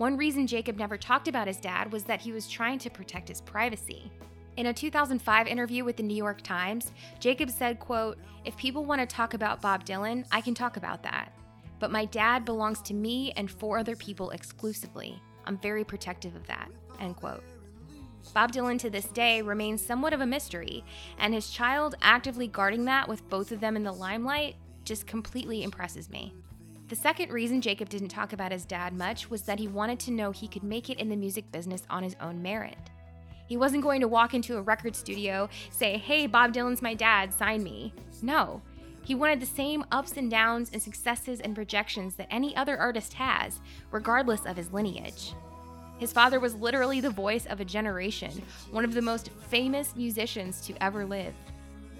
One 0.00 0.16
reason 0.16 0.46
Jakob 0.46 0.78
never 0.78 0.96
talked 0.96 1.28
about 1.28 1.46
his 1.46 1.58
dad 1.58 1.92
was 1.92 2.04
that 2.04 2.22
he 2.22 2.32
was 2.32 2.48
trying 2.48 2.78
to 2.78 2.88
protect 2.88 3.28
his 3.28 3.42
privacy. 3.42 4.10
In 4.56 4.64
a 4.64 4.72
2005 4.72 5.46
interview 5.46 5.84
with 5.84 5.98
the 5.98 6.02
New 6.02 6.16
York 6.16 6.40
Times, 6.40 6.92
Jakob 7.18 7.50
said, 7.50 7.78
quote, 7.78 8.16
"If 8.46 8.56
people 8.56 8.86
want 8.86 9.02
to 9.02 9.06
talk 9.06 9.34
about 9.34 9.60
Bob 9.60 9.84
Dylan, 9.84 10.24
I 10.32 10.40
can 10.40 10.54
talk 10.54 10.78
about 10.78 11.02
that. 11.02 11.34
But 11.80 11.90
my 11.90 12.06
dad 12.06 12.46
belongs 12.46 12.80
to 12.80 12.94
me 12.94 13.32
and 13.32 13.50
four 13.50 13.76
other 13.76 13.94
people 13.94 14.30
exclusively. 14.30 15.20
I'm 15.44 15.58
very 15.58 15.84
protective 15.84 16.34
of 16.34 16.46
that." 16.46 16.70
End 16.98 17.16
quote. 17.16 17.44
Bob 18.32 18.52
Dylan 18.52 18.78
to 18.78 18.88
this 18.88 19.08
day 19.08 19.42
remains 19.42 19.84
somewhat 19.84 20.14
of 20.14 20.22
a 20.22 20.26
mystery, 20.26 20.82
and 21.18 21.34
his 21.34 21.50
child 21.50 21.94
actively 22.00 22.48
guarding 22.48 22.86
that 22.86 23.06
with 23.06 23.28
both 23.28 23.52
of 23.52 23.60
them 23.60 23.76
in 23.76 23.82
the 23.82 23.92
limelight 23.92 24.56
just 24.82 25.06
completely 25.06 25.62
impresses 25.62 26.08
me. 26.08 26.32
The 26.90 26.96
second 26.96 27.30
reason 27.30 27.60
Jakob 27.60 27.88
didn't 27.88 28.08
talk 28.08 28.32
about 28.32 28.50
his 28.50 28.64
dad 28.64 28.92
much 28.92 29.30
was 29.30 29.42
that 29.42 29.60
he 29.60 29.68
wanted 29.68 30.00
to 30.00 30.10
know 30.10 30.32
he 30.32 30.48
could 30.48 30.64
make 30.64 30.90
it 30.90 30.98
in 30.98 31.08
the 31.08 31.14
music 31.14 31.52
business 31.52 31.84
on 31.88 32.02
his 32.02 32.16
own 32.20 32.42
merit. 32.42 32.90
He 33.46 33.56
wasn't 33.56 33.84
going 33.84 34.00
to 34.00 34.08
walk 34.08 34.34
into 34.34 34.56
a 34.56 34.62
record 34.62 34.96
studio, 34.96 35.48
say, 35.70 35.98
Hey, 35.98 36.26
Bob 36.26 36.52
Dylan's 36.52 36.82
my 36.82 36.94
dad, 36.94 37.32
sign 37.32 37.62
me. 37.62 37.94
No. 38.22 38.60
He 39.04 39.14
wanted 39.14 39.38
the 39.38 39.46
same 39.46 39.84
ups 39.92 40.16
and 40.16 40.28
downs 40.28 40.70
and 40.72 40.82
successes 40.82 41.38
and 41.38 41.54
projections 41.54 42.16
that 42.16 42.26
any 42.28 42.56
other 42.56 42.76
artist 42.76 43.12
has, 43.12 43.60
regardless 43.92 44.44
of 44.44 44.56
his 44.56 44.72
lineage. 44.72 45.32
His 45.98 46.12
father 46.12 46.40
was 46.40 46.56
literally 46.56 47.00
the 47.00 47.08
voice 47.08 47.46
of 47.46 47.60
a 47.60 47.64
generation, 47.64 48.42
one 48.72 48.84
of 48.84 48.94
the 48.94 49.02
most 49.02 49.30
famous 49.48 49.94
musicians 49.94 50.60
to 50.62 50.82
ever 50.82 51.06
live. 51.06 51.34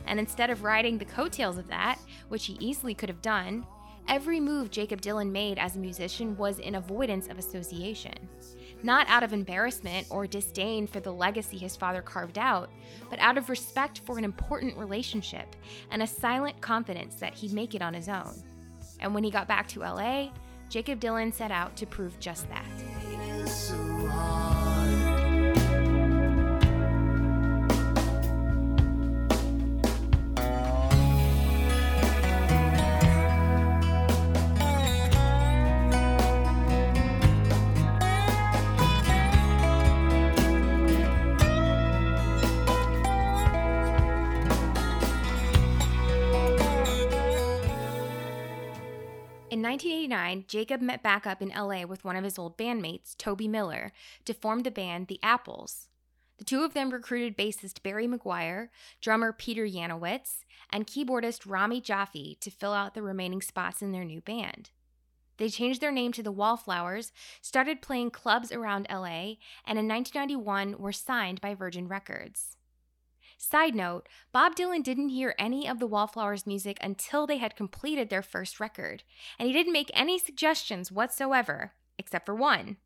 And 0.06 0.18
instead 0.18 0.50
of 0.50 0.64
riding 0.64 0.98
the 0.98 1.04
coattails 1.04 1.58
of 1.58 1.68
that, 1.68 2.00
which 2.28 2.46
he 2.46 2.56
easily 2.58 2.94
could 2.94 3.08
have 3.08 3.22
done, 3.22 3.64
every 4.10 4.40
move 4.40 4.70
Jakob 4.72 5.00
Dylan 5.00 5.30
made 5.30 5.56
as 5.56 5.76
a 5.76 5.78
musician 5.78 6.36
was 6.36 6.58
in 6.58 6.74
avoidance 6.74 7.28
of 7.28 7.38
association. 7.38 8.12
Not 8.82 9.08
out 9.08 9.22
of 9.22 9.32
embarrassment 9.32 10.08
or 10.10 10.26
disdain 10.26 10.88
for 10.88 10.98
the 10.98 11.12
legacy 11.12 11.56
his 11.56 11.76
father 11.76 12.02
carved 12.02 12.36
out, 12.36 12.70
but 13.08 13.20
out 13.20 13.38
of 13.38 13.48
respect 13.48 14.00
for 14.00 14.18
an 14.18 14.24
important 14.24 14.76
relationship 14.76 15.54
and 15.92 16.02
a 16.02 16.06
silent 16.08 16.60
confidence 16.60 17.14
that 17.16 17.34
he'd 17.34 17.52
make 17.52 17.76
it 17.76 17.82
on 17.82 17.94
his 17.94 18.08
own. 18.08 18.34
And 18.98 19.14
when 19.14 19.22
he 19.22 19.30
got 19.30 19.46
back 19.46 19.68
to 19.68 19.80
LA, 19.80 20.30
Jakob 20.68 21.00
Dylan 21.00 21.32
set 21.32 21.52
out 21.52 21.76
to 21.76 21.86
prove 21.86 22.18
just 22.18 22.48
that. 22.48 22.66
1989, 49.70 50.46
Jakob 50.48 50.82
met 50.82 51.00
back 51.00 51.28
up 51.28 51.40
in 51.40 51.50
LA 51.50 51.84
with 51.84 52.04
one 52.04 52.16
of 52.16 52.24
his 52.24 52.40
old 52.40 52.58
bandmates, 52.58 53.14
Tobi 53.14 53.48
Miller, 53.48 53.92
to 54.24 54.34
form 54.34 54.64
the 54.64 54.70
band 54.72 55.06
The 55.06 55.20
Apples. 55.22 55.86
The 56.38 56.44
two 56.44 56.64
of 56.64 56.74
them 56.74 56.90
recruited 56.90 57.38
bassist 57.38 57.80
Barrie 57.84 58.08
Maguire, 58.08 58.72
drummer 59.00 59.32
Peter 59.32 59.64
Yanowitz, 59.64 60.44
and 60.70 60.88
keyboardist 60.88 61.48
Rami 61.48 61.80
Jaffee 61.80 62.36
to 62.40 62.50
fill 62.50 62.72
out 62.72 62.94
the 62.94 63.02
remaining 63.02 63.40
spots 63.40 63.80
in 63.80 63.92
their 63.92 64.04
new 64.04 64.20
band. 64.20 64.70
They 65.36 65.48
changed 65.48 65.80
their 65.80 65.92
name 65.92 66.10
to 66.14 66.22
the 66.24 66.32
Wallflowers, 66.32 67.12
started 67.40 67.80
playing 67.80 68.10
clubs 68.10 68.50
around 68.50 68.88
LA, 68.90 69.36
and 69.64 69.78
in 69.78 69.86
1991 69.86 70.78
were 70.78 70.90
signed 70.90 71.40
by 71.40 71.54
Virgin 71.54 71.86
Records. 71.86 72.56
Side 73.42 73.74
note 73.74 74.06
Bob 74.32 74.54
Dylan 74.54 74.84
didn't 74.84 75.08
hear 75.08 75.34
any 75.38 75.66
of 75.66 75.78
the 75.78 75.86
Wallflowers 75.86 76.46
music 76.46 76.76
until 76.82 77.26
they 77.26 77.38
had 77.38 77.56
completed 77.56 78.10
their 78.10 78.20
first 78.20 78.60
record, 78.60 79.02
and 79.38 79.46
he 79.46 79.52
didn't 79.54 79.72
make 79.72 79.90
any 79.94 80.18
suggestions 80.18 80.92
whatsoever, 80.92 81.72
except 81.98 82.26
for 82.26 82.34
one. 82.34 82.76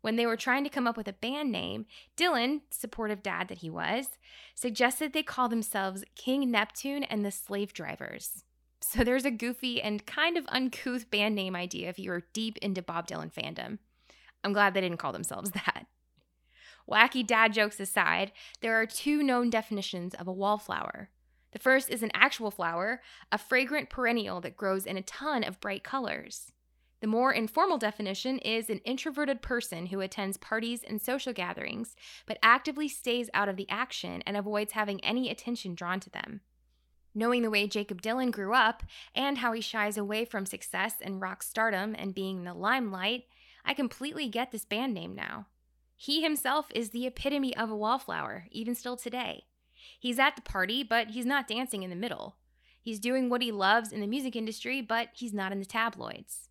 When 0.00 0.16
they 0.16 0.26
were 0.26 0.36
trying 0.36 0.64
to 0.64 0.70
come 0.70 0.88
up 0.88 0.96
with 0.96 1.06
a 1.06 1.12
band 1.12 1.52
name, 1.52 1.86
Dylan, 2.16 2.62
supportive 2.70 3.22
dad 3.22 3.46
that 3.46 3.58
he 3.58 3.70
was, 3.70 4.18
suggested 4.56 5.12
they 5.12 5.22
call 5.22 5.48
themselves 5.48 6.02
King 6.16 6.50
Neptune 6.50 7.04
and 7.04 7.24
the 7.24 7.30
Slave 7.30 7.72
Drivers. 7.72 8.42
So 8.80 9.04
there's 9.04 9.24
a 9.24 9.30
goofy 9.30 9.80
and 9.80 10.04
kind 10.04 10.36
of 10.36 10.44
uncouth 10.48 11.08
band 11.08 11.36
name 11.36 11.54
idea 11.54 11.88
if 11.88 12.00
you're 12.00 12.26
deep 12.32 12.58
into 12.58 12.82
Bob 12.82 13.06
Dylan 13.06 13.32
fandom. 13.32 13.78
I'm 14.42 14.52
glad 14.52 14.74
they 14.74 14.80
didn't 14.80 14.98
call 14.98 15.12
themselves 15.12 15.50
that. 15.52 15.86
Wacky 16.90 17.26
dad 17.26 17.52
jokes 17.52 17.80
aside, 17.80 18.32
there 18.60 18.80
are 18.80 18.86
two 18.86 19.22
known 19.22 19.50
definitions 19.50 20.14
of 20.14 20.28
a 20.28 20.32
wallflower. 20.32 21.10
The 21.52 21.58
first 21.58 21.88
is 21.88 22.02
an 22.02 22.10
actual 22.14 22.50
flower, 22.50 23.00
a 23.30 23.38
fragrant 23.38 23.88
perennial 23.88 24.40
that 24.40 24.56
grows 24.56 24.86
in 24.86 24.96
a 24.96 25.02
ton 25.02 25.44
of 25.44 25.60
bright 25.60 25.84
colors. 25.84 26.52
The 27.00 27.06
more 27.06 27.32
informal 27.32 27.78
definition 27.78 28.38
is 28.38 28.70
an 28.70 28.78
introverted 28.78 29.42
person 29.42 29.86
who 29.86 30.00
attends 30.00 30.36
parties 30.36 30.82
and 30.82 31.00
social 31.00 31.32
gatherings, 31.32 31.94
but 32.26 32.38
actively 32.42 32.88
stays 32.88 33.30
out 33.34 33.48
of 33.48 33.56
the 33.56 33.68
action 33.68 34.22
and 34.26 34.36
avoids 34.36 34.72
having 34.72 35.04
any 35.04 35.30
attention 35.30 35.74
drawn 35.74 36.00
to 36.00 36.10
them. 36.10 36.40
Knowing 37.14 37.42
the 37.42 37.50
way 37.50 37.68
Jakob 37.68 38.02
Dylan 38.02 38.32
grew 38.32 38.54
up 38.54 38.82
and 39.14 39.38
how 39.38 39.52
he 39.52 39.60
shies 39.60 39.96
away 39.96 40.24
from 40.24 40.46
success 40.46 40.94
and 41.00 41.20
rock 41.20 41.42
stardom 41.42 41.94
and 41.96 42.14
being 42.14 42.38
in 42.38 42.44
the 42.44 42.54
limelight, 42.54 43.24
I 43.64 43.74
completely 43.74 44.28
get 44.28 44.50
this 44.50 44.64
band 44.64 44.94
name 44.94 45.14
now. 45.14 45.46
He 46.04 46.20
himself 46.20 46.66
is 46.74 46.90
the 46.90 47.06
epitome 47.06 47.56
of 47.56 47.70
a 47.70 47.74
wallflower, 47.74 48.44
even 48.50 48.74
still 48.74 48.94
today. 48.94 49.44
He's 49.98 50.18
at 50.18 50.36
the 50.36 50.42
party, 50.42 50.82
but 50.82 51.12
he's 51.12 51.24
not 51.24 51.48
dancing 51.48 51.82
in 51.82 51.88
the 51.88 51.96
middle. 51.96 52.36
He's 52.82 52.98
doing 52.98 53.30
what 53.30 53.40
he 53.40 53.50
loves 53.50 53.90
in 53.90 54.02
the 54.02 54.06
music 54.06 54.36
industry, 54.36 54.82
but 54.82 55.08
he's 55.14 55.32
not 55.32 55.50
in 55.50 55.60
the 55.60 55.64
tabloids. 55.64 56.50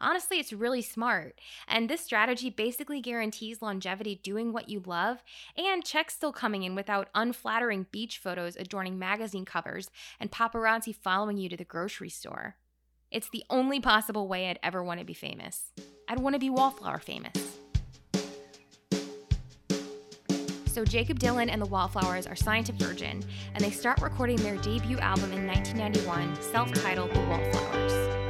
Honestly, 0.00 0.38
it's 0.38 0.54
really 0.54 0.80
smart, 0.80 1.38
and 1.68 1.86
this 1.86 2.00
strategy 2.00 2.48
basically 2.48 3.02
guarantees 3.02 3.60
longevity 3.60 4.22
doing 4.24 4.54
what 4.54 4.70
you 4.70 4.82
love 4.86 5.22
and 5.54 5.84
checks 5.84 6.14
still 6.14 6.32
coming 6.32 6.62
in 6.62 6.74
without 6.74 7.10
unflattering 7.14 7.84
beach 7.92 8.16
photos 8.16 8.56
adorning 8.56 8.98
magazine 8.98 9.44
covers 9.44 9.90
and 10.18 10.32
paparazzi 10.32 10.94
following 10.94 11.36
you 11.36 11.50
to 11.50 11.58
the 11.58 11.64
grocery 11.64 12.08
store. 12.08 12.56
It's 13.10 13.28
the 13.28 13.44
only 13.50 13.80
possible 13.80 14.28
way 14.28 14.48
I'd 14.48 14.60
ever 14.62 14.82
want 14.82 15.00
to 15.00 15.04
be 15.04 15.12
famous. 15.12 15.74
I'd 16.08 16.20
want 16.20 16.36
to 16.36 16.40
be 16.40 16.48
wallflower 16.48 17.00
famous. 17.00 17.58
So 20.74 20.84
Jakob 20.84 21.20
Dylan 21.20 21.50
and 21.52 21.62
the 21.62 21.66
Wallflowers 21.66 22.26
are 22.26 22.34
signed 22.34 22.66
to 22.66 22.72
Virgin, 22.72 23.22
and 23.54 23.62
they 23.62 23.70
start 23.70 24.02
recording 24.02 24.34
their 24.38 24.56
debut 24.56 24.98
album 24.98 25.32
in 25.32 25.46
1991, 25.46 26.34
self-titled 26.42 27.14
The 27.14 27.20
Wallflowers. 27.20 28.23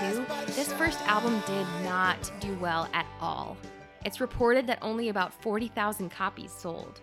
1992, 0.00 0.52
this 0.54 0.72
first 0.74 1.00
album 1.08 1.42
did 1.44 1.66
not 1.82 2.30
do 2.40 2.54
well 2.60 2.88
at 2.92 3.06
all. 3.20 3.56
It's 4.04 4.20
reported 4.20 4.64
that 4.68 4.78
only 4.80 5.08
about 5.08 5.34
40,000 5.42 6.08
copies 6.08 6.52
sold. 6.52 7.00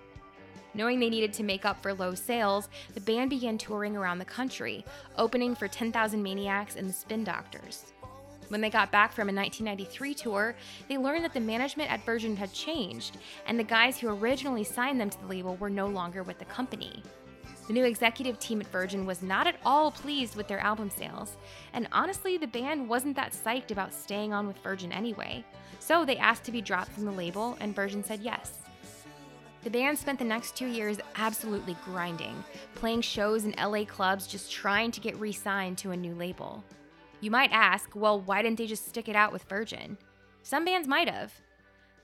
Knowing 0.74 1.00
they 1.00 1.10
needed 1.10 1.34
to 1.34 1.44
make 1.44 1.66
up 1.66 1.82
for 1.82 1.94
low 1.94 2.16
sales, 2.16 2.70
the 2.94 3.02
band 3.02 3.30
began 3.30 3.58
touring 3.58 3.98
around 3.98 4.20
the 4.20 4.26
country, 4.26 4.86
opening 5.18 5.56
for 5.56 5.68
10,000 5.68 6.24
Maniacs 6.24 6.78
and 6.78 6.88
the 6.90 6.94
Spin 6.94 7.26
Doctors. 7.26 7.92
When 8.48 8.62
they 8.62 8.70
got 8.70 8.92
back 8.92 9.12
from 9.12 9.28
a 9.28 9.34
1993 9.34 10.14
tour, 10.14 10.56
they 10.88 10.98
learned 10.98 11.26
that 11.26 11.34
the 11.34 11.40
management 11.42 11.92
at 11.92 12.06
Virgin 12.06 12.38
had 12.38 12.54
changed, 12.54 13.18
and 13.46 13.60
the 13.60 13.64
guys 13.64 13.98
who 13.98 14.08
originally 14.08 14.64
signed 14.64 15.02
them 15.02 15.10
to 15.10 15.20
the 15.20 15.28
label 15.28 15.58
were 15.58 15.70
no 15.70 15.88
longer 15.88 16.24
with 16.24 16.40
the 16.40 16.46
company. 16.46 17.04
The 17.68 17.74
new 17.74 17.84
executive 17.84 18.38
team 18.38 18.62
at 18.62 18.68
Virgin 18.68 19.06
was 19.06 19.24
not 19.24 19.48
at 19.48 19.58
all 19.66 19.92
pleased 19.92 20.36
with 20.36 20.48
their 20.48 20.60
album 20.60 20.92
sales, 20.92 21.36
and 21.74 21.88
honestly, 21.92 22.38
the 22.38 22.46
band 22.46 22.88
wasn't 22.88 23.16
that 23.16 23.34
psyched 23.34 23.72
about 23.72 23.94
staying 23.94 24.34
on 24.34 24.46
with 24.46 24.60
Virgin 24.60 24.92
anyway. 24.92 25.44
So 25.80 26.06
they 26.06 26.18
asked 26.18 26.44
to 26.44 26.52
be 26.52 26.62
dropped 26.62 26.92
from 26.92 27.06
the 27.06 27.12
label, 27.12 27.58
and 27.60 27.76
Virgin 27.76 28.04
said 28.04 28.22
yes. 28.22 28.60
The 29.64 29.72
band 29.72 29.98
spent 29.98 30.20
the 30.20 30.26
next 30.26 30.56
two 30.56 30.68
years 30.68 31.00
absolutely 31.16 31.76
grinding, 31.84 32.44
playing 32.76 33.02
shows 33.02 33.46
in 33.46 33.56
LA 33.58 33.84
clubs 33.84 34.28
just 34.28 34.52
trying 34.52 34.92
to 34.92 35.02
get 35.02 35.20
re 35.20 35.32
signed 35.32 35.80
to 35.80 35.90
a 35.90 35.98
new 35.98 36.14
label. 36.14 36.64
You 37.20 37.32
might 37.32 37.52
ask, 37.52 37.90
well, 37.96 38.20
why 38.20 38.44
didn't 38.44 38.60
they 38.60 38.68
just 38.68 38.88
stick 38.88 39.10
it 39.10 39.16
out 39.16 39.34
with 39.34 39.44
Virgin? 39.46 39.98
Some 40.44 40.66
bands 40.66 40.88
might 40.88 41.10
have. 41.10 41.34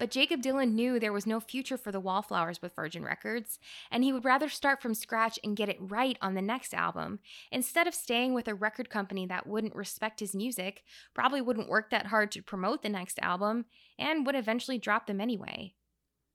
But 0.02 0.10
Jakob 0.10 0.42
Dylan 0.42 0.72
knew 0.72 1.00
there 1.00 1.14
was 1.14 1.28
no 1.28 1.40
future 1.40 1.78
for 1.78 1.92
the 1.92 2.00
Wallflowers 2.00 2.60
with 2.60 2.74
Virgin 2.74 3.04
Records, 3.04 3.60
and 3.92 4.04
he 4.04 4.12
would 4.12 4.26
rather 4.26 4.50
start 4.50 4.82
from 4.82 4.96
scratch 4.96 5.38
and 5.44 5.56
get 5.56 5.70
it 5.70 5.78
right 5.80 6.18
on 6.24 6.34
the 6.34 6.42
next 6.42 6.74
album, 6.74 7.20
instead 7.52 7.86
of 7.86 7.94
staying 7.94 8.34
with 8.34 8.48
a 8.48 8.56
record 8.56 8.90
company 8.90 9.28
that 9.28 9.46
wouldn't 9.46 9.76
respect 9.76 10.20
his 10.20 10.34
music, 10.34 10.82
probably 11.14 11.40
wouldn't 11.40 11.70
work 11.70 11.92
that 11.92 12.08
hard 12.08 12.32
to 12.32 12.42
promote 12.42 12.82
the 12.82 12.90
next 12.90 13.20
album, 13.20 13.66
and 14.00 14.26
would 14.26 14.34
eventually 14.34 14.80
drop 14.80 15.06
them 15.06 15.22
anyway. 15.22 15.76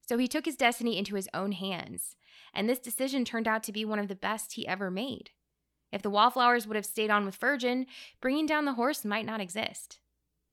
So 0.08 0.16
he 0.16 0.28
took 0.28 0.44
his 0.44 0.54
destiny 0.54 0.96
into 0.96 1.16
his 1.16 1.28
own 1.34 1.50
hands, 1.50 2.14
and 2.54 2.68
this 2.68 2.78
decision 2.78 3.24
turned 3.24 3.48
out 3.48 3.64
to 3.64 3.72
be 3.72 3.84
one 3.84 3.98
of 3.98 4.06
the 4.06 4.14
best 4.14 4.52
he 4.52 4.68
ever 4.68 4.92
made. 4.92 5.30
If 5.90 6.02
the 6.02 6.10
Wallflowers 6.10 6.68
would 6.68 6.76
have 6.76 6.86
stayed 6.86 7.10
on 7.10 7.26
with 7.26 7.34
Virgin, 7.34 7.86
bringing 8.20 8.46
down 8.46 8.64
the 8.64 8.74
horse 8.74 9.04
might 9.04 9.26
not 9.26 9.40
exist. 9.40 9.98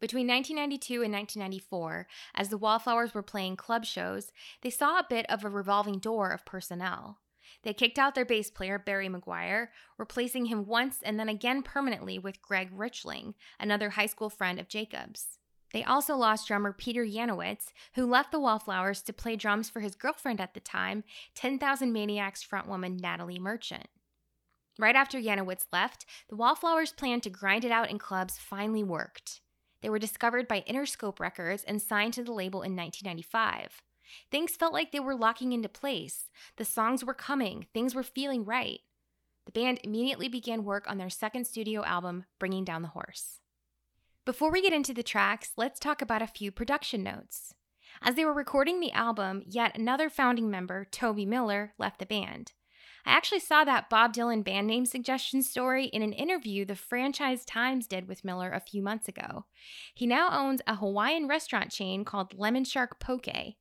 Between 0.04 0.28
1992 0.28 1.02
and 1.02 1.14
1994, 1.14 2.08
as 2.36 2.50
the 2.50 2.58
Wallflowers 2.58 3.14
were 3.14 3.24
playing 3.24 3.56
club 3.56 3.86
shows, 3.86 4.34
they 4.60 4.70
saw 4.70 5.00
a 5.00 5.08
bit 5.10 5.26
of 5.30 5.46
a 5.46 5.50
revolving 5.50 6.00
door 6.00 6.32
of 6.32 6.44
personnel. 6.44 7.20
They 7.62 7.74
kicked 7.74 7.98
out 7.98 8.14
their 8.14 8.26
bass 8.26 8.52
player, 8.52 8.78
Barrie 8.78 9.08
Maguire, 9.08 9.72
replacing 9.98 10.48
him 10.48 10.66
once 10.66 10.98
and 11.02 11.18
then 11.18 11.30
again 11.30 11.64
permanently 11.64 12.20
with 12.20 12.42
Greg 12.42 12.78
Richling, 12.78 13.36
another 13.58 13.92
high 13.92 14.08
school 14.08 14.30
friend 14.30 14.60
of 14.60 14.68
Jakob's. 14.68 15.40
They 15.72 15.86
also 15.86 16.18
lost 16.18 16.50
drummer 16.50 16.74
Peter 16.74 17.06
Yanowitz, 17.06 17.72
who 17.96 18.06
left 18.06 18.34
the 18.34 18.42
Wallflowers 18.42 19.02
to 19.04 19.14
play 19.14 19.38
drums 19.38 19.70
for 19.70 19.80
his 19.80 19.96
girlfriend 19.96 20.42
at 20.42 20.54
the 20.54 20.60
time, 20.60 21.06
10,000 21.36 21.94
Maniacs 21.94 22.46
frontwoman 22.46 23.00
Natalie 23.00 23.40
Merchant. 23.40 23.88
Right 24.78 24.98
after 24.98 25.18
Yanowitz 25.18 25.68
left, 25.72 26.06
the 26.28 26.36
Wallflowers' 26.36 26.92
plan 26.92 27.22
to 27.22 27.30
grind 27.30 27.64
it 27.64 27.72
out 27.72 27.90
in 27.90 28.00
clubs 28.00 28.38
finally 28.38 28.84
worked. 28.84 29.40
They 29.84 29.90
were 29.90 30.00
discovered 30.00 30.48
by 30.48 30.62
Interscope 30.62 31.20
Records 31.20 31.66
and 31.66 31.82
signed 31.82 32.14
to 32.14 32.24
the 32.24 32.32
label 32.32 32.62
in 32.62 32.74
1995. 32.74 33.84
Things 34.32 34.56
felt 34.56 34.72
like 34.72 34.92
they 34.94 35.00
were 35.02 35.14
locking 35.14 35.52
into 35.52 35.68
place. 35.68 36.30
The 36.56 36.64
songs 36.64 37.04
were 37.04 37.14
coming, 37.14 37.68
things 37.74 37.94
were 37.94 38.02
feeling 38.02 38.46
right. 38.46 38.80
The 39.46 39.52
band 39.52 39.82
immediately 39.84 40.30
began 40.30 40.64
work 40.64 40.90
on 40.90 40.98
their 40.98 41.10
second 41.10 41.46
studio 41.46 41.84
album, 41.84 42.24
Bringing 42.40 42.64
Down 42.64 42.82
the 42.82 42.88
Horse. 42.88 43.42
Before 44.24 44.50
we 44.50 44.62
get 44.62 44.72
into 44.72 44.94
the 44.94 45.04
tracks, 45.04 45.52
let's 45.58 45.82
talk 45.82 46.02
about 46.02 46.22
a 46.22 46.28
few 46.28 46.50
production 46.50 47.04
notes. 47.04 47.54
As 48.02 48.16
they 48.16 48.24
were 48.24 48.34
recording 48.34 48.80
the 48.80 48.94
album, 48.94 49.44
yet 49.46 49.78
another 49.78 50.10
founding 50.10 50.50
member, 50.50 50.88
Tobi 50.92 51.28
Miller, 51.28 51.74
left 51.78 52.00
the 52.00 52.06
band. 52.06 52.54
I 53.06 53.12
actually 53.12 53.40
saw 53.40 53.64
that 53.66 53.90
Bob 53.90 54.14
Dylan 54.14 54.44
band 54.44 54.68
name 54.68 54.86
suggestion 54.86 55.44
story 55.44 55.86
in 55.86 56.02
an 56.02 56.14
interview 56.14 56.64
the 56.64 56.76
Franchise 56.76 57.44
Times 57.44 57.88
did 57.88 58.08
with 58.08 58.24
Miller 58.24 58.52
a 58.52 58.62
few 58.62 58.82
months 58.82 59.08
ago. 59.08 59.46
He 59.94 60.08
now 60.08 60.30
owns 60.32 60.62
a 60.68 60.76
Hawaiian 60.76 61.28
restaurant 61.28 61.72
chain 61.72 62.06
called 62.06 62.38
Lemon 62.38 62.64
Shark 62.64 63.00
Poke. 63.00 63.56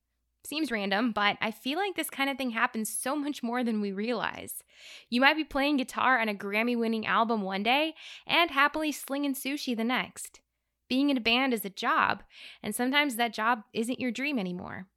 Seems 0.45 0.73
random, 0.73 1.13
but 1.13 1.37
I 1.41 1.53
feel 1.53 1.79
like 1.79 1.95
this 1.95 2.11
kind 2.11 2.29
of 2.29 2.37
thing 2.37 2.51
happens 2.51 2.91
so 2.91 3.15
much 3.15 3.43
more 3.43 3.63
than 3.63 3.81
we 3.81 3.93
realize. 3.93 4.63
You 5.09 5.21
might 5.21 5.37
be 5.37 5.45
playing 5.45 5.77
guitar 5.77 6.19
on 6.19 6.29
a 6.29 6.35
Grammy 6.35 6.77
winning 6.77 7.07
album 7.07 7.43
one 7.43 7.63
day 7.63 7.95
and 8.27 8.51
happily 8.51 8.91
slinging 8.91 9.35
sushi 9.35 9.77
the 9.77 9.85
next. 9.85 10.41
Being 10.89 11.11
in 11.11 11.17
a 11.17 11.21
band 11.21 11.55
is 11.55 11.65
a 11.65 11.71
job, 11.71 12.23
and 12.63 12.75
sometimes 12.75 13.17
that 13.17 13.33
job 13.33 13.63
isn't 13.73 14.01
your 14.01 14.11
dream 14.11 14.39
anymore. 14.39 14.89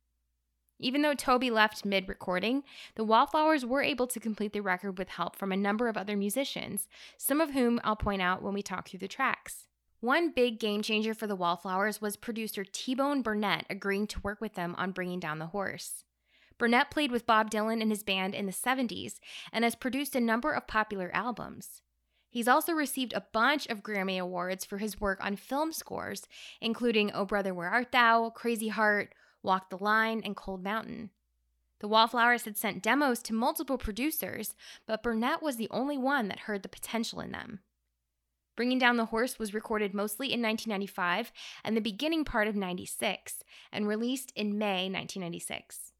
Even 0.79 1.01
though 1.01 1.15
Tobi 1.15 1.50
left 1.50 1.86
mid 1.86 2.10
recording, 2.10 2.63
the 2.96 3.03
Wallflowers 3.03 3.65
were 3.65 3.82
able 3.82 4.08
to 4.08 4.20
complete 4.20 4.51
the 4.51 4.62
record 4.62 4.98
with 4.98 5.10
help 5.10 5.36
from 5.36 5.51
a 5.51 5.58
number 5.58 5.88
of 5.88 5.96
other 5.96 6.17
musicians, 6.17 6.88
some 7.17 7.39
of 7.39 7.51
whom 7.51 7.79
I'll 7.84 7.96
point 7.96 8.22
out 8.22 8.41
when 8.41 8.53
we 8.53 8.62
talk 8.62 8.89
through 8.89 9.00
the 9.00 9.08
tracks. 9.08 9.67
One 10.01 10.32
big 10.32 10.60
game 10.60 10.82
changer 10.82 11.13
for 11.13 11.27
the 11.27 11.36
Wallflowers 11.36 12.01
was 12.01 12.17
producer 12.17 12.65
T 12.65 12.94
Bone 12.94 13.22
Burnett 13.22 13.65
agreeing 13.70 14.08
to 14.08 14.20
work 14.20 14.41
with 14.41 14.55
them 14.55 14.75
on 14.77 14.91
Bringing 14.91 15.20
Down 15.20 15.39
the 15.39 15.48
Horse. 15.48 16.03
Burnett 16.58 16.91
played 16.91 17.12
with 17.12 17.25
Bob 17.25 17.50
Dylan 17.50 17.82
and 17.82 17.89
his 17.89 18.03
band 18.03 18.36
in 18.36 18.46
the 18.46 18.51
70s 18.51 19.15
and 19.51 19.63
has 19.63 19.75
produced 19.75 20.15
a 20.15 20.22
number 20.22 20.51
of 20.51 20.67
popular 20.67 21.10
albums. 21.13 21.82
He's 22.29 22.48
also 22.48 22.74
received 22.74 23.13
a 23.13 23.25
bunch 23.32 23.65
of 23.67 23.82
Grammy 23.82 24.20
Awards 24.20 24.65
for 24.65 24.77
his 24.77 25.00
work 25.00 25.24
on 25.24 25.38
film 25.38 25.72
scores, 25.72 26.27
including 26.60 27.12
Oh 27.13 27.25
Brother 27.25 27.53
Where 27.53 27.70
Art 27.70 27.94
Thou, 27.94 28.29
Crazy 28.29 28.67
Heart, 28.67 29.13
Walk 29.46 29.70
the 29.70 29.78
Line, 29.78 30.22
and 30.25 30.36
Cold 30.36 30.64
Mountain. 30.64 31.12
The 31.80 31.88
Wallflowers 31.88 32.46
had 32.46 32.58
sent 32.58 32.82
demos 32.82 33.22
to 33.24 33.34
multiple 33.34 33.78
producers, 33.78 34.56
but 34.86 35.04
Burnett 35.04 35.42
was 35.42 35.58
the 35.58 35.70
only 35.72 35.98
one 35.98 36.28
that 36.30 36.40
heard 36.40 36.64
the 36.64 36.70
potential 36.70 37.20
in 37.20 37.32
them. 37.32 37.60
Bringing 38.56 38.80
Down 38.80 38.98
the 38.98 39.06
Horse 39.06 39.38
was 39.38 39.54
recorded 39.54 39.94
mostly 39.94 40.28
in 40.28 40.42
1995 40.42 41.32
and 41.64 41.75
the 41.75 41.82
beginning 41.82 42.24
part 42.24 42.48
of 42.48 42.56
96 42.56 43.44
and 43.72 43.88
released 43.88 44.32
in 44.36 44.58
May 44.58 44.90
1996. 44.90 45.92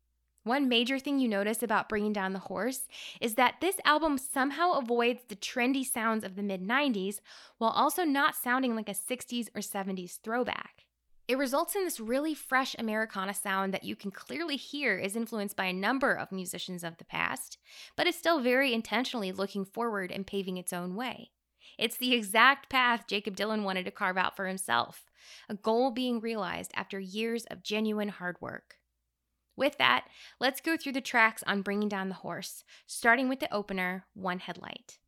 One 0.44 0.70
major 0.70 1.00
thing 1.00 1.20
you 1.20 1.28
notice 1.28 1.64
about 1.64 1.90
Bringing 1.90 2.14
Down 2.14 2.34
the 2.34 2.40
Horse 2.40 2.88
is 3.20 3.34
that 3.34 3.56
this 3.62 3.78
album 3.84 4.18
somehow 4.18 4.74
avoids 4.74 5.24
the 5.28 5.36
trendy 5.36 5.84
sounds 5.84 6.24
of 6.24 6.36
the 6.36 6.44
mid 6.44 6.62
90s 6.62 7.20
while 7.58 7.72
also 7.72 8.04
not 8.04 8.36
sounding 8.36 8.76
like 8.76 8.88
a 8.88 8.94
60s 8.94 9.50
or 9.56 9.62
70s 9.62 10.20
throwback. 10.22 10.86
It 11.28 11.40
results 11.40 11.76
in 11.76 11.84
this 11.84 12.00
really 12.00 12.36
fresh 12.36 12.76
Americana 12.78 13.34
sound 13.34 13.74
that 13.74 13.84
you 13.84 13.96
can 13.96 14.12
clearly 14.12 14.58
hear 14.58 15.00
is 15.00 15.16
influenced 15.16 15.56
by 15.56 15.66
a 15.66 15.74
number 15.74 16.14
of 16.14 16.32
musicians 16.32 16.84
of 16.84 16.98
the 16.98 17.06
past, 17.06 17.58
but 17.96 18.06
is 18.06 18.16
still 18.16 18.40
very 18.40 18.74
intentionally 18.74 19.32
looking 19.32 19.66
forward 19.66 20.12
and 20.12 20.28
paving 20.28 20.58
its 20.58 20.72
own 20.72 20.96
way. 20.96 21.32
It's 21.80 21.98
the 21.98 22.14
exact 22.14 22.70
path 22.70 23.06
Jakob 23.08 23.36
Dylan 23.36 23.64
wanted 23.64 23.86
to 23.86 23.92
carve 23.92 24.18
out 24.18 24.36
for 24.36 24.46
himself, 24.46 25.06
a 25.50 25.56
goal 25.56 25.90
being 25.90 26.20
realized 26.20 26.72
after 26.76 27.00
years 27.00 27.46
of 27.46 27.64
genuine 27.64 28.10
hard 28.10 28.38
work. 28.40 28.76
With 29.58 29.80
that, 29.80 30.06
let's 30.40 30.62
go 30.62 30.78
through 30.78 30.94
the 30.94 31.02
tracks 31.02 31.44
on 31.48 31.64
Bringing 31.64 31.90
Down 31.90 32.10
the 32.10 32.16
Horse, 32.16 32.64
starting 32.86 33.30
with 33.30 33.40
the 33.40 33.52
opener, 33.52 34.06
One 34.14 34.40
Headlight. 34.40 35.00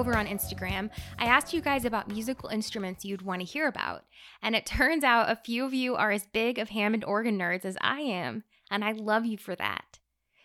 Over 0.00 0.16
on 0.16 0.26
Instagram, 0.26 0.88
I 1.18 1.26
asked 1.26 1.52
you 1.52 1.60
guys 1.60 1.84
about 1.84 2.08
musical 2.08 2.48
instruments 2.48 3.04
you'd 3.04 3.20
want 3.20 3.42
to 3.42 3.46
hear 3.46 3.68
about, 3.68 4.04
and 4.42 4.56
it 4.56 4.64
turns 4.78 5.04
out 5.04 5.30
a 5.30 5.36
few 5.36 5.66
of 5.66 5.74
you 5.74 5.94
are 5.94 6.10
as 6.10 6.26
big 6.26 6.58
of 6.58 6.70
Hammond 6.70 7.04
organ 7.04 7.38
nerds 7.38 7.66
as 7.66 7.76
I 7.82 8.00
am, 8.00 8.44
and 8.70 8.82
I 8.82 8.92
love 8.92 9.26
you 9.26 9.36
for 9.36 9.54
that. 9.56 9.98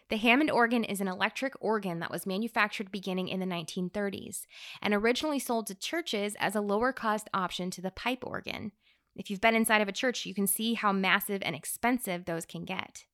The 0.10 0.18
Hammond 0.18 0.52
organ 0.52 0.84
is 0.84 1.00
an 1.00 1.08
electric 1.08 1.54
organ 1.62 2.00
that 2.00 2.12
was 2.12 2.26
manufactured 2.26 2.92
beginning 2.92 3.30
in 3.30 3.40
the 3.40 3.46
1930s 3.46 4.42
and 4.82 4.94
originally 4.94 5.40
sold 5.40 5.68
to 5.68 5.76
churches 5.76 6.36
as 6.38 6.54
a 6.54 6.62
lower 6.62 6.92
cost 6.92 7.30
option 7.34 7.72
to 7.72 7.82
the 7.82 7.92
pipe 7.92 8.24
organ. 8.24 8.74
If 9.16 9.30
you've 9.30 9.40
been 9.40 9.56
inside 9.56 9.82
of 9.82 9.88
a 9.88 9.94
church, 9.94 10.26
you 10.26 10.36
can 10.36 10.48
see 10.48 10.74
how 10.74 10.92
massive 10.92 11.42
and 11.46 11.56
expensive 11.56 12.26
those 12.26 12.46
can 12.46 12.66
get. 12.66 13.06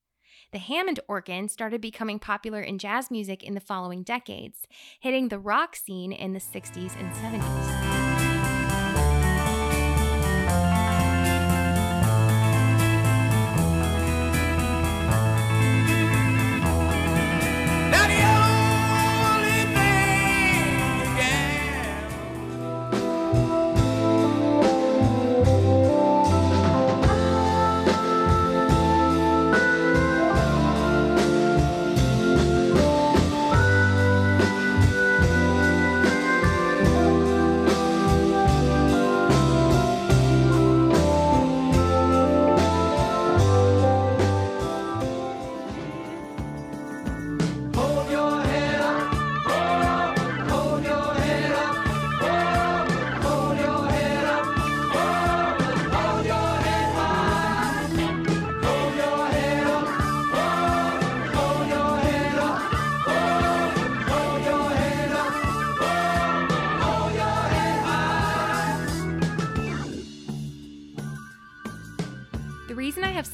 The 0.51 0.59
Hammond 0.59 0.99
organ 1.07 1.47
started 1.47 1.79
becoming 1.79 2.19
popular 2.19 2.61
in 2.61 2.77
jazz 2.77 3.09
music 3.09 3.41
in 3.41 3.53
the 3.53 3.61
following 3.61 4.03
decades, 4.03 4.67
hitting 4.99 5.29
the 5.29 5.39
rock 5.39 5.77
scene 5.77 6.11
in 6.11 6.33
the 6.33 6.39
60s 6.39 6.93
and 6.99 7.13
70s. 7.15 8.00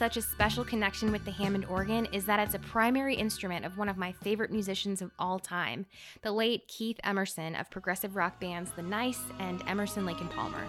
Such 0.07 0.15
a 0.15 0.21
special 0.21 0.63
connection 0.63 1.11
with 1.11 1.25
the 1.25 1.31
Hammond 1.31 1.65
organ 1.65 2.05
is 2.13 2.23
that 2.23 2.39
it's 2.39 2.55
a 2.55 2.59
primary 2.59 3.13
instrument 3.13 3.65
of 3.65 3.77
one 3.77 3.89
of 3.89 3.97
my 3.97 4.13
favorite 4.13 4.49
musicians 4.49 5.01
of 5.01 5.11
all 5.19 5.37
time, 5.37 5.85
the 6.21 6.31
late 6.31 6.65
Keith 6.69 6.97
Emerson 7.03 7.55
of 7.55 7.69
progressive 7.69 8.15
rock 8.15 8.39
bands 8.39 8.71
The 8.71 8.83
Nice 8.83 9.19
and 9.39 9.61
Emerson, 9.67 10.05
Lake 10.05 10.21
and 10.21 10.31
Palmer. 10.31 10.63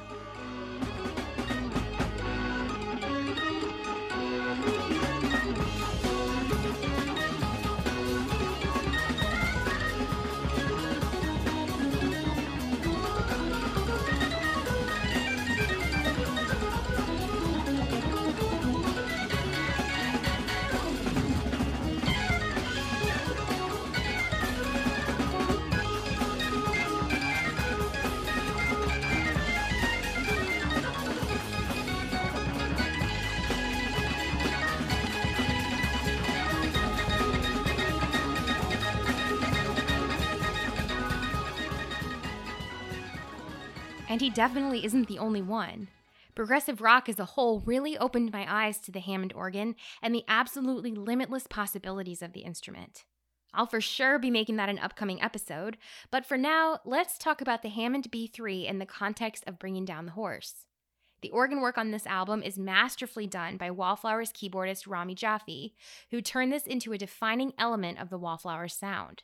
And 44.19 44.25
he 44.25 44.31
definitely 44.31 44.85
isn't 44.85 45.07
the 45.07 45.21
only 45.21 45.43
one. 45.43 45.87
Progressive 46.35 46.81
rock 46.81 47.09
as 47.09 47.21
a 47.21 47.25
whole 47.25 47.61
really 47.61 47.97
opened 47.97 48.33
my 48.33 48.45
eyes 48.53 48.81
to 48.81 48.91
the 48.91 48.99
Hammond 48.99 49.33
organ 49.33 49.77
and 50.03 50.13
the 50.13 50.25
absolutely 50.27 50.91
limitless 50.91 51.47
possibilities 51.47 52.21
of 52.21 52.33
the 52.33 52.41
instrument. 52.41 53.05
I'll 53.55 53.67
for 53.67 53.81
sure 53.81 54.19
be 54.19 54.29
making 54.29 54.57
that 54.57 54.69
an 54.69 54.81
upcoming 54.81 55.23
episode, 55.23 55.77
but 56.11 56.27
for 56.27 56.37
now, 56.37 56.81
let's 56.85 57.17
talk 57.17 57.41
about 57.41 57.63
the 57.63 57.69
Hammond 57.69 58.11
B3 58.11 58.69
in 58.69 58.81
the 58.81 58.87
context 58.87 59.45
of 59.47 59.61
bringing 59.61 59.85
down 59.85 60.07
the 60.07 60.13
horse. 60.13 60.67
The 61.23 61.31
organ 61.31 61.61
work 61.61 61.79
on 61.79 61.93
this 61.93 62.05
album 62.05 62.43
is 62.43 62.59
masterfully 62.59 63.29
done 63.29 63.57
by 63.57 63.71
Wallflowers 63.71 64.33
keyboardist 64.33 64.89
Rami 64.89 65.15
Jaffee, 65.15 65.77
who 66.11 66.21
turned 66.21 66.53
this 66.53 66.67
into 66.67 66.93
a 66.93 66.99
defining 66.99 67.53
element 67.57 68.01
of 68.01 68.11
the 68.11 68.19
Wallflowers 68.19 68.75
sound. 68.75 69.23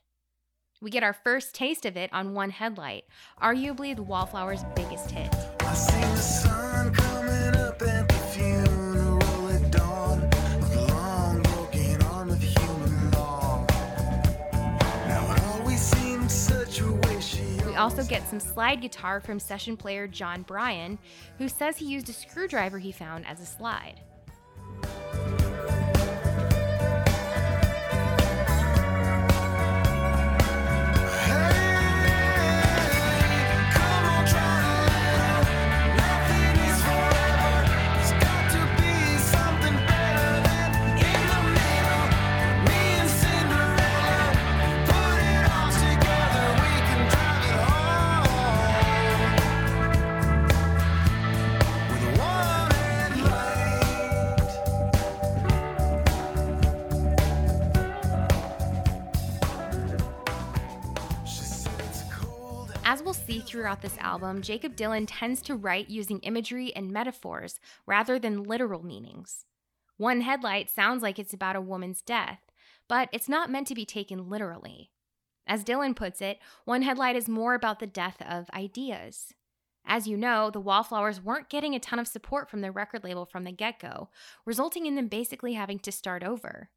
We 0.80 0.90
get 0.90 1.02
our 1.02 1.12
first 1.12 1.54
taste 1.54 1.86
of 1.86 1.96
it 1.96 2.12
on 2.12 2.34
One 2.34 2.50
Headlight, 2.50 3.04
arguably 3.40 3.94
the 3.94 4.02
Wallflowers' 4.02 4.64
biggest 4.74 5.10
hit. 5.10 5.34
I 5.60 5.74
seen 5.74 6.00
the 6.00 6.16
sun 6.16 6.92
coming 6.92 7.56
up 7.56 7.80
at 7.80 8.08
the 8.08 8.14
funeral 8.14 9.48
at 9.48 9.70
dawn 9.70 10.24
of 10.24 10.90
long 10.90 11.42
broken 11.42 12.02
arm 12.02 12.30
of 12.30 12.42
human 12.42 13.10
law. 13.12 13.64
Now 15.08 15.34
it 15.34 15.42
always 15.44 15.80
seemed 15.80 16.30
such 16.30 16.80
a 16.80 16.92
waste. 16.92 17.40
We 17.64 17.76
also 17.76 18.04
get 18.04 18.28
some 18.28 18.40
slide 18.40 18.82
guitar 18.82 19.20
from 19.20 19.38
session 19.38 19.76
player 19.76 20.06
John 20.06 20.42
Bryan, 20.42 20.98
who 21.38 21.48
says 21.48 21.76
he 21.76 21.86
used 21.86 22.08
a 22.08 22.12
screwdriver 22.12 22.78
he 22.78 22.92
found 22.92 23.26
as 23.26 23.40
a 23.40 23.46
slide. 23.46 24.00
See 63.14 63.40
throughout 63.40 63.80
this 63.80 63.96
album, 63.98 64.42
Jakob 64.42 64.76
Dylan 64.76 65.06
tends 65.08 65.40
to 65.42 65.54
write 65.54 65.88
using 65.88 66.18
imagery 66.20 66.74
and 66.76 66.90
metaphors 66.90 67.58
rather 67.86 68.18
than 68.18 68.42
literal 68.42 68.84
meanings. 68.84 69.46
One 69.96 70.20
Headlight 70.20 70.68
sounds 70.68 71.02
like 71.02 71.18
it's 71.18 71.32
about 71.32 71.56
a 71.56 71.60
woman's 71.60 72.02
death, 72.02 72.40
but 72.88 73.08
it's 73.12 73.28
not 73.28 73.50
meant 73.50 73.66
to 73.68 73.74
be 73.74 73.86
taken 73.86 74.28
literally. 74.28 74.90
As 75.46 75.64
Dylan 75.64 75.96
puts 75.96 76.20
it, 76.20 76.38
One 76.64 76.82
Headlight 76.82 77.16
is 77.16 77.28
more 77.28 77.54
about 77.54 77.78
the 77.78 77.86
death 77.86 78.20
of 78.20 78.50
ideas. 78.50 79.32
As 79.86 80.06
you 80.06 80.16
know, 80.18 80.50
the 80.50 80.60
Wallflowers 80.60 81.22
weren't 81.22 81.48
getting 81.48 81.74
a 81.74 81.80
ton 81.80 81.98
of 81.98 82.08
support 82.08 82.50
from 82.50 82.60
their 82.60 82.72
record 82.72 83.04
label 83.04 83.24
from 83.24 83.44
the 83.44 83.52
get 83.52 83.78
go, 83.78 84.10
resulting 84.44 84.84
in 84.84 84.96
them 84.96 85.08
basically 85.08 85.54
having 85.54 85.78
to 85.78 85.92
start 85.92 86.22
over. 86.22 86.68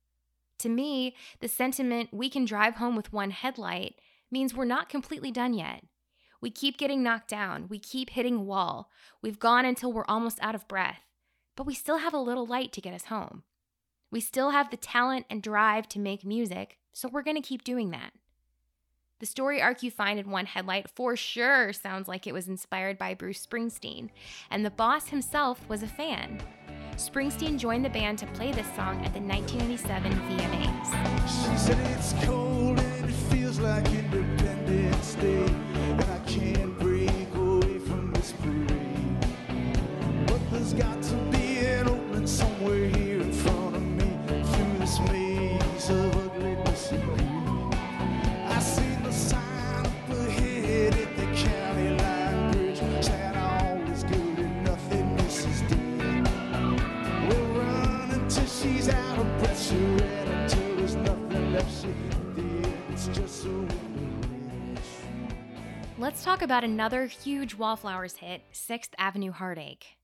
To 0.60 0.70
me, 0.70 1.16
the 1.42 1.48
sentiment, 1.48 2.14
we 2.14 2.30
can 2.30 2.46
drive 2.46 2.76
home 2.76 2.96
with 2.96 3.12
one 3.12 3.32
headlight, 3.32 3.96
means 4.32 4.54
we're 4.54 4.66
not 4.66 4.88
completely 4.88 5.32
done 5.32 5.54
yet. 5.54 5.84
We 6.42 6.50
keep 6.52 6.78
getting 6.78 7.04
knocked 7.04 7.30
down. 7.30 7.68
We 7.68 7.80
keep 7.80 8.12
hitting 8.12 8.46
wall. 8.46 8.90
We've 9.22 9.40
gone 9.40 9.66
until 9.66 9.92
we're 9.92 10.06
almost 10.06 10.40
out 10.42 10.56
of 10.56 10.68
breath. 10.68 11.02
But 11.56 11.66
we 11.66 11.74
still 11.74 11.98
have 11.98 12.14
a 12.14 12.20
little 12.20 12.46
light 12.46 12.72
to 12.74 12.82
get 12.82 12.94
us 12.94 13.06
home. 13.06 13.44
We 14.12 14.22
still 14.22 14.52
have 14.52 14.70
the 14.70 14.78
talent 14.78 15.26
and 15.30 15.42
drive 15.42 15.90
to 15.90 16.00
make 16.00 16.24
music, 16.24 16.78
so 16.94 17.10
we're 17.10 17.24
going 17.24 17.42
to 17.42 17.48
keep 17.48 17.64
doing 17.64 17.90
that. 17.92 18.14
The 19.20 19.26
story 19.26 19.60
arc 19.62 19.82
you 19.82 19.90
find 19.90 20.20
in 20.20 20.30
One 20.30 20.46
Headlight 20.46 20.92
for 20.92 21.16
sure 21.16 21.74
sounds 21.74 22.08
like 22.08 22.28
it 22.28 22.34
was 22.34 22.48
inspired 22.48 23.00
by 23.00 23.16
Bruce 23.16 23.46
Springsteen, 23.46 24.10
and 24.52 24.64
the 24.64 24.70
boss 24.70 25.08
himself 25.08 25.68
was 25.68 25.82
a 25.82 25.88
fan. 25.88 26.40
Springsteen 26.98 27.58
joined 27.58 27.84
the 27.84 27.90
band 27.90 28.20
to 28.20 28.28
play 28.28 28.52
this 28.52 28.68
song 28.76 29.04
at 29.04 29.14
the 29.14 29.20
1997 29.20 30.12
VMAs. 30.12 31.68
Let's 66.00 66.24
talk 66.24 66.42
about 66.42 66.64
another 66.64 67.06
huge 67.06 67.56
Wallflowers 67.56 68.18
hit, 68.18 68.42
Sixth 68.52 68.94
Avenue 68.98 69.32
Heartache. 69.32 69.98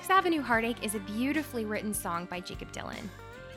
Sixth 0.00 0.12
Avenue 0.12 0.40
Heartache 0.40 0.82
is 0.82 0.94
a 0.94 1.00
beautifully 1.00 1.66
written 1.66 1.92
song 1.92 2.24
by 2.24 2.40
Jakob 2.40 2.72
Dylan. 2.72 3.06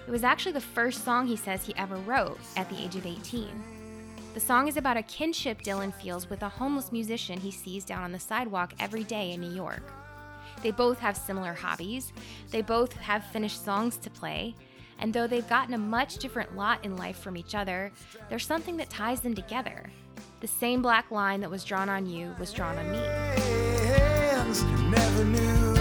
It 0.06 0.12
was 0.12 0.26
actually 0.26 0.52
the 0.52 0.60
first 0.60 1.06
song 1.06 1.26
he 1.26 1.38
says 1.38 1.66
he 1.66 1.74
ever 1.78 1.96
wrote 1.96 2.38
at 2.58 2.70
the 2.70 2.84
age 2.84 2.98
of 2.98 3.06
18. 3.06 3.48
The 4.34 4.42
song 4.42 4.68
is 4.68 4.76
about 4.76 4.98
a 4.98 5.04
kinship 5.04 5.62
Dylan 5.62 5.94
feels 5.94 6.30
with 6.30 6.42
a 6.42 6.50
homeless 6.50 6.92
musician 6.92 7.40
he 7.40 7.50
sees 7.50 7.86
down 7.86 8.04
on 8.04 8.12
the 8.12 8.20
sidewalk 8.20 8.74
every 8.78 9.06
day 9.06 9.32
in 9.32 9.40
New 9.40 9.56
York. 9.56 9.90
They 10.62 10.72
both 10.72 11.00
have 11.00 11.16
similar 11.16 11.54
hobbies, 11.54 12.12
they 12.52 12.62
both 12.62 12.92
have 12.92 13.24
finished 13.28 13.64
songs 13.64 13.96
to 14.00 14.10
play, 14.10 14.54
and 15.00 15.14
though 15.14 15.28
they've 15.28 15.48
gotten 15.48 15.74
a 15.74 15.78
much 15.78 16.18
different 16.18 16.58
lot 16.58 16.84
in 16.84 16.98
life 16.98 17.20
from 17.20 17.38
each 17.38 17.56
other, 17.56 17.90
there's 18.30 18.46
something 18.46 18.76
that 18.76 18.90
ties 18.90 19.22
them 19.22 19.34
together. 19.34 19.90
The 20.42 20.48
same 20.48 20.82
black 20.82 21.10
line 21.10 21.40
that 21.40 21.50
was 21.50 21.64
drawn 21.64 21.88
on 21.88 22.06
you 22.06 22.36
was 22.38 22.52
drawn 22.52 22.78
on 22.78 22.92
me. 22.92 22.98
hands 24.44 25.73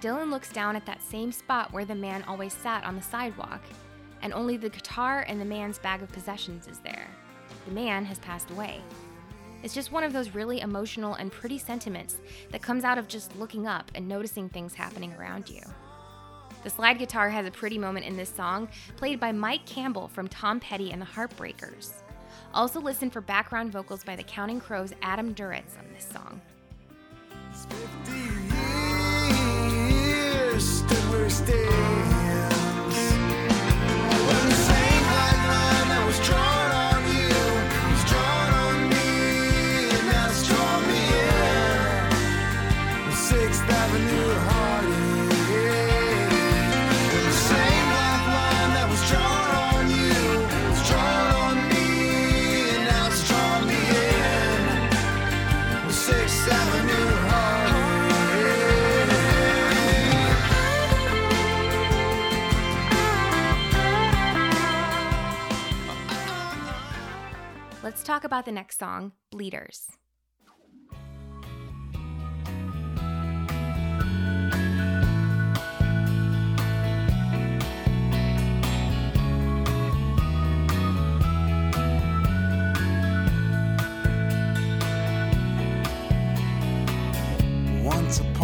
Dylan 0.00 0.30
looks 0.30 0.52
down 0.52 0.76
at 0.76 0.86
that 0.86 1.02
same 1.02 1.32
spot 1.32 1.72
where 1.72 1.84
the 1.84 1.94
man 1.94 2.24
always 2.28 2.52
sat 2.52 2.84
on 2.84 2.96
the 2.96 3.02
sidewalk, 3.02 3.62
and 4.22 4.32
only 4.32 4.56
the 4.56 4.68
guitar 4.68 5.24
and 5.28 5.40
the 5.40 5.44
man's 5.44 5.78
bag 5.78 6.02
of 6.02 6.12
possessions 6.12 6.66
is 6.66 6.78
there. 6.78 7.08
The 7.66 7.72
man 7.72 8.04
has 8.04 8.18
passed 8.18 8.50
away. 8.50 8.80
It's 9.62 9.74
just 9.74 9.92
one 9.92 10.04
of 10.04 10.12
those 10.12 10.34
really 10.34 10.60
emotional 10.60 11.14
and 11.14 11.32
pretty 11.32 11.58
sentiments 11.58 12.16
that 12.50 12.62
comes 12.62 12.84
out 12.84 12.98
of 12.98 13.08
just 13.08 13.36
looking 13.36 13.66
up 13.66 13.90
and 13.94 14.06
noticing 14.06 14.48
things 14.48 14.74
happening 14.74 15.12
around 15.14 15.48
you. 15.48 15.62
The 16.64 16.70
slide 16.70 16.98
guitar 16.98 17.28
has 17.30 17.46
a 17.46 17.50
pretty 17.50 17.78
moment 17.78 18.06
in 18.06 18.16
this 18.16 18.28
song, 18.28 18.68
played 18.96 19.20
by 19.20 19.32
Mike 19.32 19.66
Campbell 19.66 20.08
from 20.08 20.28
Tom 20.28 20.60
Petty 20.60 20.90
and 20.90 21.00
the 21.00 21.06
Heartbreakers. 21.06 21.92
Also, 22.54 22.80
listen 22.80 23.10
for 23.10 23.20
background 23.20 23.72
vocals 23.72 24.04
by 24.04 24.16
the 24.16 24.22
Counting 24.22 24.60
Crows' 24.60 24.92
Adam 25.02 25.34
Duritz 25.34 25.78
on 25.78 25.86
this 25.92 26.08
song. 26.08 26.40
Fifty 30.58 30.66
years 30.66 30.78
stood 30.78 31.12
where 31.12 31.30
stands. 31.30 32.37
Let's 67.88 68.02
talk 68.02 68.22
about 68.22 68.44
the 68.44 68.52
next 68.52 68.78
song, 68.78 69.12
Bleeders. 69.30 69.88
Once 87.82 88.20
upon 88.20 88.37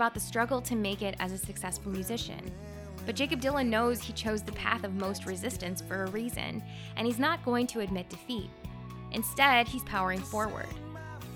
about 0.00 0.14
the 0.14 0.20
struggle 0.20 0.62
to 0.62 0.74
make 0.74 1.02
it 1.02 1.14
as 1.20 1.30
a 1.30 1.36
successful 1.36 1.92
musician. 1.92 2.50
But 3.04 3.16
Jakob 3.16 3.42
Dylan 3.42 3.66
knows 3.66 4.00
he 4.00 4.14
chose 4.14 4.42
the 4.42 4.52
path 4.52 4.82
of 4.82 4.94
most 4.94 5.26
resistance 5.26 5.82
for 5.82 6.04
a 6.04 6.10
reason, 6.10 6.62
and 6.96 7.06
he's 7.06 7.18
not 7.18 7.44
going 7.44 7.66
to 7.66 7.80
admit 7.80 8.08
defeat. 8.08 8.48
Instead, 9.12 9.68
he's 9.68 9.84
powering 9.84 10.20
forward. 10.20 10.68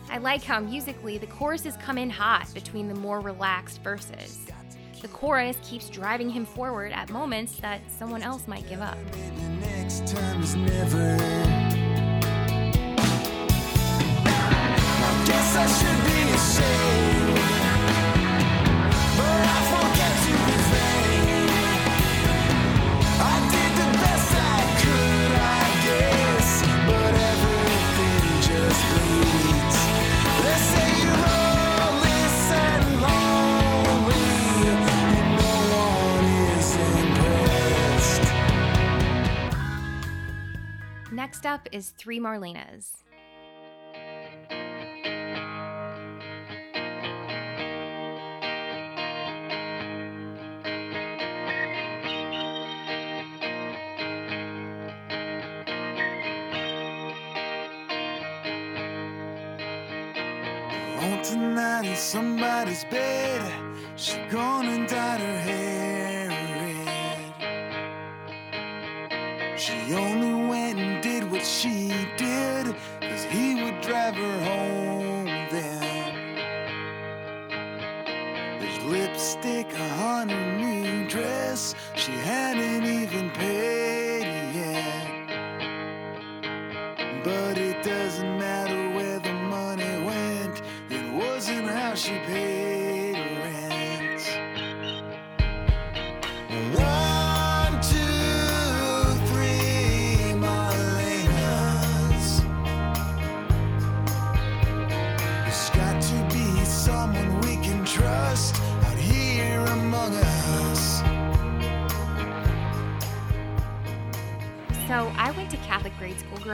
I 0.08 0.16
like 0.16 0.42
how 0.42 0.60
musically 0.60 1.18
the 1.18 1.26
choruses 1.26 1.76
come 1.76 1.98
in 1.98 2.08
hot 2.08 2.54
between 2.54 2.88
the 2.88 2.94
more 2.94 3.20
relaxed 3.20 3.82
verses. 3.82 4.46
The 5.02 5.08
chorus 5.08 5.58
keeps 5.62 5.90
driving 5.90 6.30
him 6.30 6.46
forward 6.46 6.90
at 6.92 7.10
moments 7.10 7.60
that 7.60 7.82
someone 7.90 8.22
else 8.22 8.48
might 8.48 8.66
give 8.66 8.80
up. 8.80 8.96
I 15.56 17.53
up 41.54 41.68
is 41.70 41.90
Three 41.90 42.18
Marlenas. 42.18 43.03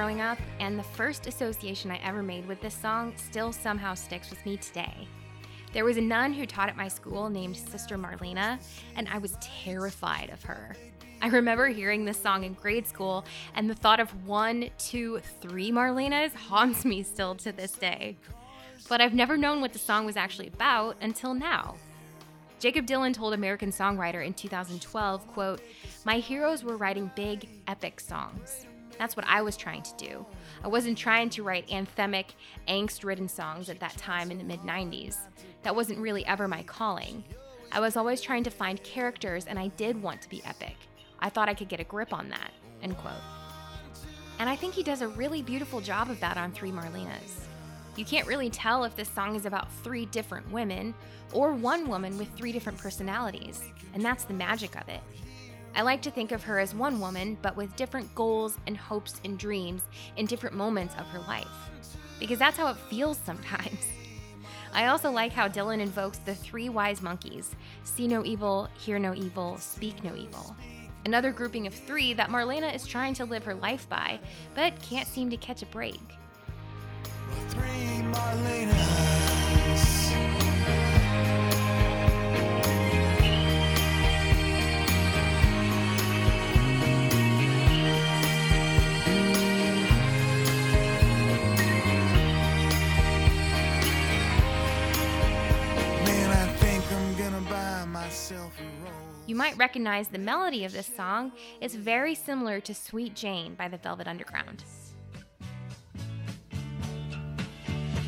Growing 0.01 0.23
up, 0.23 0.39
and 0.61 0.79
the 0.79 0.83
first 0.83 1.27
association 1.27 1.91
I 1.91 2.01
ever 2.03 2.23
made 2.23 2.49
with 2.49 2.59
this 2.63 2.73
song 2.73 3.13
still 3.19 3.53
somehow 3.53 3.93
sticks 3.93 4.31
with 4.31 4.43
me 4.47 4.57
today. 4.57 5.07
There 5.75 5.85
was 5.85 5.99
a 5.99 6.01
nun 6.01 6.33
who 6.33 6.47
taught 6.47 6.71
at 6.71 6.77
my 6.79 6.89
school 6.89 7.29
named 7.29 7.55
Sister 7.55 7.99
Marlena, 7.99 8.59
and 8.97 9.07
I 9.09 9.19
was 9.19 9.37
terrified 9.43 10.31
of 10.31 10.43
her. 10.45 10.75
I 11.21 11.29
remember 11.29 11.69
hearing 11.69 12.07
this 12.07 12.17
song 12.17 12.45
in 12.45 12.55
grade 12.55 12.87
school, 12.87 13.27
and 13.55 13.69
the 13.69 13.75
thought 13.75 14.01
of 14.01 14.27
one, 14.27 14.71
two, 14.79 15.21
three 15.43 15.71
Marlenas 15.71 16.33
haunts 16.35 16.87
me 16.87 17.03
still 17.03 17.35
to 17.35 17.53
this 17.53 17.73
day. 17.73 18.17
but 18.89 19.03
I've 19.03 19.13
never 19.13 19.37
known 19.37 19.61
what 19.61 19.75
the 19.75 19.79
song 19.79 20.07
was 20.07 20.17
actually 20.17 20.49
about 20.49 20.97
until 21.03 21.35
now. 21.35 21.77
Jakob 22.59 22.87
Dylan 22.87 23.13
told 23.13 23.35
American 23.35 23.71
Songwriter 23.71 24.25
in 24.25 24.33
2012, 24.33 25.27
quote, 25.27 25.61
"My 26.07 26.21
heroes 26.21 26.65
were 26.65 26.79
writing 26.79 27.11
big, 27.15 27.51
epic 27.69 28.01
songs. 28.01 28.67
That's 29.01 29.17
what 29.17 29.25
I 29.27 29.41
was 29.41 29.57
trying 29.57 29.83
to 29.85 29.97
do. 29.97 30.27
I 30.63 30.69
wasn't 30.69 30.99
trying 30.99 31.31
to 31.31 31.43
write 31.43 31.67
anthemic, 31.69 32.27
angst-ridden 32.69 33.29
songs 33.29 33.71
at 33.71 33.81
that 33.81 33.97
time 33.97 34.31
in 34.31 34.37
the 34.37 34.45
mid 34.45 34.61
90s. 34.61 35.17
That 35.63 35.75
wasn't 35.75 36.01
really 36.01 36.27
ever 36.27 36.47
my 36.47 36.63
calling. 36.65 37.25
I 37.73 37.81
was 37.81 37.97
always 37.97 38.21
trying 38.21 38.45
to 38.45 38.51
find 38.51 38.83
characters 38.83 39.47
and 39.47 39.59
I 39.59 39.69
did 39.69 40.03
want 40.03 40.21
to 40.21 40.29
be 40.29 40.43
epic. 40.45 40.77
I 41.19 41.31
thought 41.31 41.49
I 41.49 41.55
could 41.55 41.71
get 41.71 41.81
a 41.81 41.85
grip 41.85 42.13
on 42.13 42.29
that." 42.29 42.51
End 42.83 42.95
quote. 42.99 43.15
And 44.39 44.51
I 44.51 44.57
think 44.57 44.75
he 44.75 44.83
does 44.83 45.01
a 45.01 45.09
really 45.09 45.41
beautiful 45.41 45.81
job 45.81 46.11
of 46.11 46.21
that 46.21 46.37
on 46.37 46.53
Three 46.53 46.71
Marlenas. 46.71 47.47
You 47.97 48.05
can't 48.05 48.27
really 48.27 48.51
tell 48.51 48.85
if 48.85 48.97
this 48.97 49.09
song 49.09 49.35
is 49.35 49.47
about 49.47 49.73
three 49.83 50.05
different 50.07 50.51
women 50.53 50.93
or 51.33 51.55
one 51.55 51.89
woman 51.89 52.19
with 52.19 52.29
three 52.37 52.53
different 52.53 52.79
personalities, 52.79 53.63
and 53.95 54.05
that's 54.05 54.25
the 54.25 54.35
magic 54.35 54.79
of 54.79 54.87
it. 54.91 55.01
I 55.75 55.83
like 55.83 56.03
to 56.03 56.11
think 56.11 56.33
of 56.33 56.43
her 56.45 56.59
as 56.59 56.75
one 56.75 57.01
woman, 57.01 57.39
but 57.43 57.57
with 57.57 57.77
different 57.77 58.15
goals 58.15 58.59
and 58.67 58.77
hopes 58.77 59.21
and 59.25 59.39
dreams 59.39 59.83
in 60.17 60.27
different 60.27 60.57
moments 60.57 60.95
of 60.99 61.07
her 61.09 61.21
life. 61.21 61.47
Because 62.19 62.39
that's 62.39 62.57
how 62.57 62.69
it 62.69 62.77
feels 62.77 63.19
sometimes. 63.19 63.87
I 64.75 64.87
also 64.87 65.11
like 65.11 65.33
how 65.33 65.49
Dylan 65.49 65.81
invokes 65.81 66.19
the 66.19 66.35
three 66.35 66.69
wise 66.69 67.03
monkeys 67.03 67.55
see 67.85 68.07
no 68.07 68.25
evil, 68.25 68.69
hear 68.79 68.99
no 68.99 69.15
evil, 69.15 69.59
speak 69.59 70.05
no 70.05 70.15
evil. 70.15 70.55
Another 71.07 71.33
grouping 71.33 71.67
of 71.67 71.75
three 71.75 72.13
that 72.15 72.29
Marlena 72.29 72.75
is 72.75 72.87
trying 72.87 73.15
to 73.15 73.25
live 73.25 73.45
her 73.45 73.55
life 73.55 73.89
by, 73.89 74.21
but 74.55 74.81
can't 74.83 75.09
seem 75.09 75.31
to 75.31 75.37
catch 75.37 75.63
a 75.63 75.67
break. 75.67 76.01
Three 77.49 78.03
Marlenas. 78.13 79.31
You 99.27 99.37
might 99.37 99.57
recognize 99.57 100.09
the 100.09 100.19
melody 100.19 100.65
of 100.65 100.73
this 100.73 100.91
song. 100.97 101.31
It's 101.61 101.77
very 101.77 102.17
similar 102.17 102.59
to 102.61 102.75
Sweet 102.75 103.15
Jane 103.15 103.55
by 103.55 103.69
the 103.69 103.77
Velvet 103.77 104.09
Underground. 104.09 104.65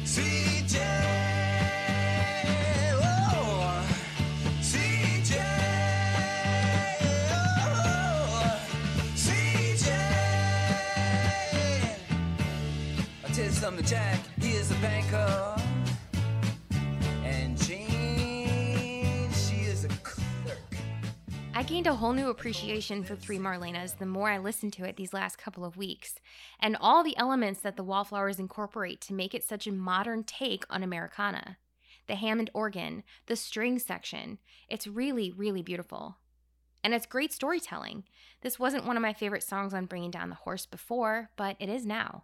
CJ, 0.04 0.80
oh, 2.94 3.86
CJ, 4.60 5.40
oh, 7.60 8.60
CJ. 9.14 9.88
I'll 13.24 13.30
tell 13.32 13.44
you 13.44 13.50
something, 13.52 13.84
Jack. 13.84 14.18
He 14.18 14.31
gained 21.82 21.94
a 21.94 21.98
whole 21.98 22.12
new 22.12 22.28
appreciation 22.28 23.02
for 23.02 23.16
Three 23.16 23.40
Marlenas 23.40 23.98
the 23.98 24.06
more 24.06 24.30
I 24.30 24.38
listened 24.38 24.72
to 24.74 24.84
it 24.84 24.94
these 24.94 25.12
last 25.12 25.36
couple 25.36 25.64
of 25.64 25.76
weeks, 25.76 26.14
and 26.60 26.76
all 26.80 27.02
the 27.02 27.16
elements 27.16 27.58
that 27.62 27.74
the 27.74 27.82
Wallflowers 27.82 28.38
incorporate 28.38 29.00
to 29.00 29.12
make 29.12 29.34
it 29.34 29.42
such 29.42 29.66
a 29.66 29.72
modern 29.72 30.22
take 30.22 30.64
on 30.70 30.84
Americana. 30.84 31.56
The 32.06 32.14
Hammond 32.14 32.50
organ, 32.54 33.02
the 33.26 33.34
string 33.34 33.80
section, 33.80 34.38
it's 34.68 34.86
really, 34.86 35.32
really 35.32 35.60
beautiful. 35.60 36.18
And 36.84 36.94
it's 36.94 37.04
great 37.04 37.32
storytelling. 37.32 38.04
This 38.42 38.60
wasn't 38.60 38.86
one 38.86 38.96
of 38.96 39.02
my 39.02 39.12
favorite 39.12 39.42
songs 39.42 39.74
on 39.74 39.86
Bringing 39.86 40.12
Down 40.12 40.28
the 40.28 40.36
Horse 40.36 40.66
before, 40.66 41.30
but 41.36 41.56
it 41.58 41.68
is 41.68 41.84
now. 41.84 42.22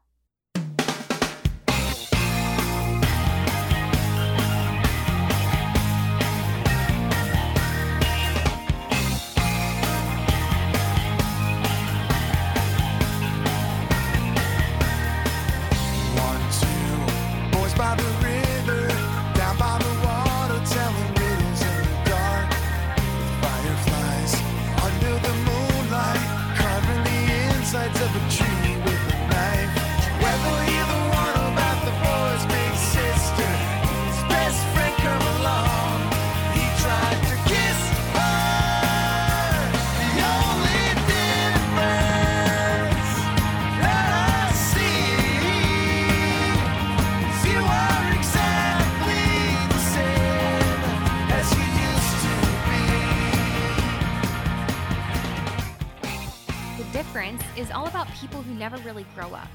Is 57.56 57.70
all 57.70 57.86
about 57.86 58.06
people 58.20 58.42
who 58.42 58.54
never 58.54 58.76
really 58.78 59.06
grow 59.14 59.34
up. 59.34 59.48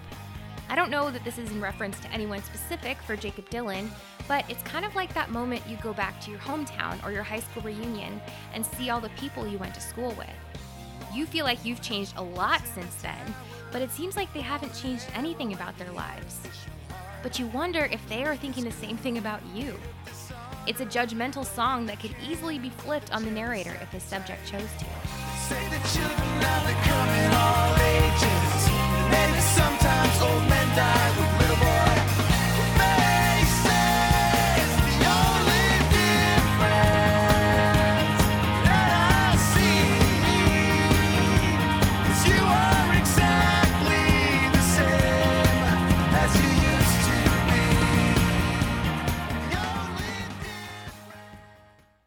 I 0.69 0.75
don't 0.75 0.89
know 0.89 1.11
that 1.11 1.23
this 1.23 1.37
is 1.37 1.51
in 1.51 1.61
reference 1.61 1.99
to 1.99 2.11
anyone 2.11 2.41
specific 2.41 2.97
for 3.03 3.15
Jakob 3.15 3.47
Dylan, 3.49 3.87
but 4.27 4.43
it's 4.49 4.63
kind 4.63 4.83
of 4.83 4.95
like 4.95 5.13
that 5.13 5.29
moment 5.29 5.61
you 5.69 5.77
go 5.77 5.93
back 5.93 6.19
to 6.21 6.31
your 6.31 6.39
hometown 6.39 7.01
or 7.05 7.11
your 7.11 7.23
high 7.23 7.39
school 7.39 7.61
reunion 7.61 8.19
and 8.53 8.65
see 8.65 8.89
all 8.89 8.99
the 8.99 9.09
people 9.09 9.47
you 9.47 9.59
went 9.59 9.75
to 9.75 9.81
school 9.81 10.13
with. 10.17 10.27
You 11.13 11.25
feel 11.25 11.45
like 11.45 11.63
you've 11.63 11.81
changed 11.81 12.15
a 12.17 12.23
lot 12.23 12.61
since 12.65 12.95
then, 12.95 13.33
but 13.71 13.81
it 13.81 13.91
seems 13.91 14.17
like 14.17 14.33
they 14.33 14.41
haven't 14.41 14.73
changed 14.73 15.05
anything 15.13 15.53
about 15.53 15.77
their 15.77 15.91
lives. 15.91 16.39
But 17.21 17.39
you 17.39 17.47
wonder 17.47 17.85
if 17.85 18.05
they 18.09 18.25
are 18.25 18.35
thinking 18.35 18.65
the 18.65 18.71
same 18.71 18.97
thing 18.97 19.19
about 19.19 19.41
you. 19.53 19.79
It's 20.67 20.81
a 20.81 20.85
judgmental 20.85 21.45
song 21.45 21.85
that 21.85 21.99
could 21.99 22.15
easily 22.27 22.57
be 22.57 22.71
flipped 22.71 23.13
on 23.13 23.23
the 23.23 23.31
narrator 23.31 23.77
if 23.81 23.91
his 23.91 24.03
subject 24.03 24.45
chose 24.47 24.69
to. 24.79 25.12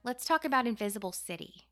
Let's 0.07 0.25
talk 0.25 0.45
about 0.45 0.69
Invisible 0.69 1.11
City. 1.11 1.66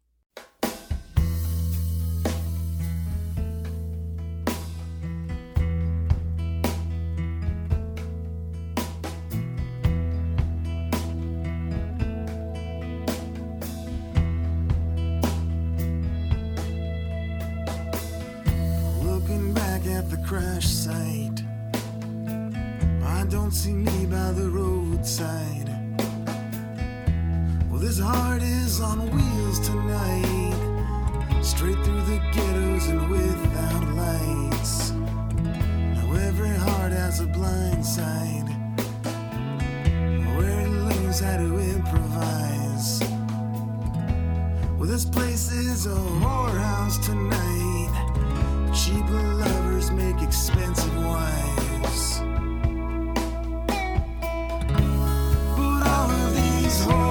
He's. 56.64 57.03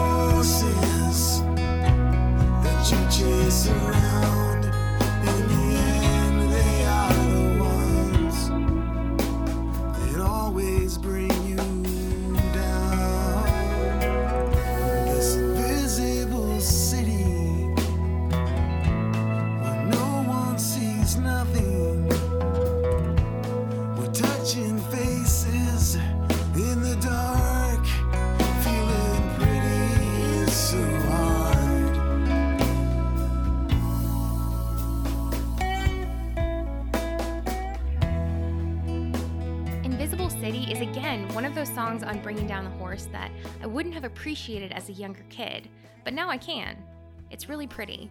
Have 44.24 44.28
appreciated 44.30 44.72
as 44.72 44.88
a 44.88 44.94
younger 44.94 45.26
kid, 45.30 45.68
but 46.06 46.14
now 46.14 46.30
I 46.30 46.38
can. 46.38 46.78
It's 47.30 47.50
really 47.50 47.68
pretty. 47.68 48.10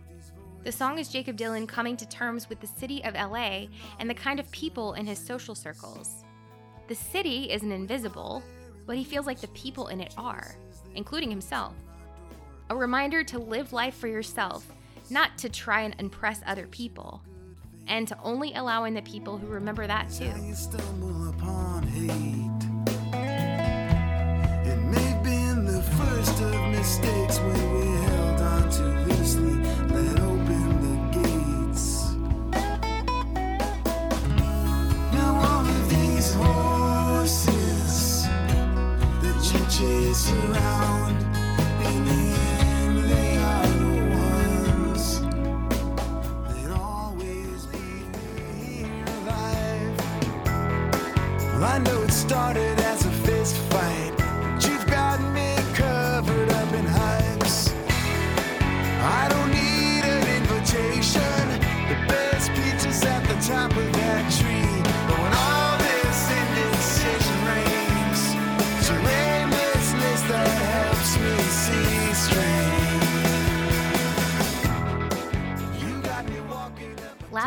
The 0.62 0.70
song 0.70 0.98
is 0.98 1.08
Jakob 1.08 1.38
Dylan 1.38 1.66
coming 1.66 1.96
to 1.96 2.06
terms 2.06 2.50
with 2.50 2.60
the 2.60 2.66
city 2.66 3.02
of 3.04 3.14
LA 3.14 3.68
and 3.98 4.10
the 4.10 4.14
kind 4.14 4.38
of 4.38 4.50
people 4.50 4.92
in 4.92 5.06
his 5.06 5.18
social 5.18 5.54
circles. 5.54 6.22
The 6.88 6.94
city 6.94 7.50
isn't 7.50 7.72
invisible, 7.72 8.42
but 8.86 8.98
he 8.98 9.04
feels 9.04 9.24
like 9.24 9.40
the 9.40 9.48
people 9.48 9.88
in 9.88 10.02
it 10.02 10.12
are, 10.18 10.54
including 10.94 11.30
himself. 11.30 11.72
A 12.68 12.76
reminder 12.76 13.24
to 13.24 13.38
live 13.38 13.72
life 13.72 13.94
for 13.94 14.06
yourself, 14.06 14.70
not 15.08 15.38
to 15.38 15.48
try 15.48 15.80
and 15.80 15.96
impress 15.98 16.42
other 16.46 16.66
people, 16.66 17.22
and 17.86 18.06
to 18.06 18.18
only 18.22 18.52
allow 18.52 18.84
in 18.84 18.92
the 18.92 19.00
people 19.00 19.38
who 19.38 19.46
remember 19.46 19.86
that 19.86 20.10
too. 20.10 20.30
Of 26.30 26.68
mistakes 26.70 27.38
when 27.40 27.72
we 27.74 27.86
held 28.02 28.40
on 28.40 28.70
too 28.70 28.94
loosely, 29.08 29.54
let 29.90 30.20
open 30.20 30.80
the 30.84 30.96
gates. 31.18 31.86
Now 35.12 35.30
all 35.34 35.66
of 35.66 35.88
these 35.90 36.34
horses 36.34 37.94
that 39.20 39.38
you 39.52 39.60
chase 39.68 40.30
around, 40.32 41.16
in 41.86 42.04
the 42.04 42.22
end 42.60 42.96
they 43.10 43.36
are 43.36 43.66
the 43.66 43.94
ones 44.14 45.04
that 46.48 46.70
always 46.78 47.66
alive. 49.26 49.96
Well, 51.52 51.64
I 51.64 51.78
know 51.78 52.02
it 52.02 52.12
started 52.12 52.78
as 52.80 53.04
a 53.06 53.10
fist 53.10 53.56
fight, 53.56 54.12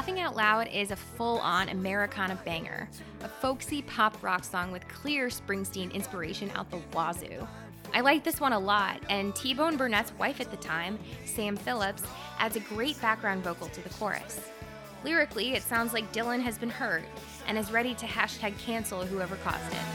Laughing 0.06 0.22
Out 0.22 0.36
Loud 0.36 0.68
is 0.68 0.92
a 0.92 0.96
full 0.96 1.40
on 1.40 1.70
Americana 1.70 2.38
banger, 2.46 2.88
a 3.24 3.28
folksy 3.28 3.82
pop 3.82 4.22
rock 4.22 4.44
song 4.44 4.72
with 4.72 4.88
clear 4.88 5.30
Springsteen 5.30 5.92
inspiration 5.92 6.52
out 6.54 6.70
the 6.70 6.80
wazoo. 6.94 7.48
I 7.92 8.02
like 8.02 8.24
this 8.24 8.40
one 8.40 8.54
a 8.54 8.60
lot, 8.60 9.02
and 9.10 9.36
T 9.36 9.56
Bone 9.56 9.78
Burnett's 9.78 10.14
wife 10.20 10.40
at 10.40 10.52
the 10.52 10.58
time, 10.58 11.00
Sam 11.26 11.58
Phillips, 11.58 12.04
adds 12.38 12.56
a 12.56 12.60
great 12.60 13.02
background 13.02 13.44
vocal 13.44 13.68
to 13.70 13.82
the 13.82 13.90
chorus. 13.90 14.40
Lyrically, 15.04 15.56
it 15.56 15.64
sounds 15.64 15.92
like 15.92 16.14
Dylan 16.14 16.40
has 16.44 16.60
been 16.60 16.70
hurt 16.70 17.02
and 17.48 17.58
is 17.58 17.72
ready 17.72 17.96
to 17.96 18.06
hashtag 18.06 18.56
cancel 18.60 19.04
whoever 19.04 19.38
caused 19.38 19.72
it. 19.72 19.86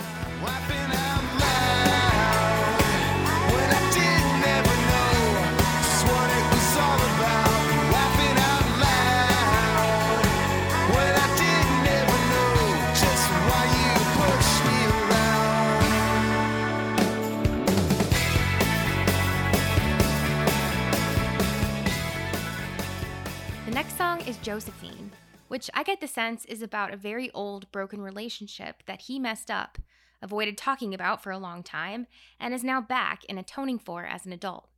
Is 24.31 24.37
Josephine, 24.37 25.11
which 25.49 25.69
I 25.75 25.83
get 25.83 26.01
the 26.01 26.07
sense 26.07 26.45
is 26.45 26.63
about 26.63 26.95
a 26.95 26.97
very 26.97 27.33
old 27.33 27.69
broken 27.73 28.01
relationship 28.01 28.85
that 28.87 29.03
he 29.03 29.19
messed 29.19 29.51
up, 29.51 29.77
avoided 30.23 30.57
talking 30.57 30.95
about 30.95 31.21
for 31.21 31.33
a 31.33 31.39
long 31.39 31.65
time, 31.65 32.07
and 32.39 32.55
is 32.55 32.63
now 32.63 32.81
back 32.81 33.25
and 33.29 33.41
atoning 33.41 33.81
for 33.81 34.05
as 34.05 34.25
an 34.25 34.33
adult. 34.33 34.69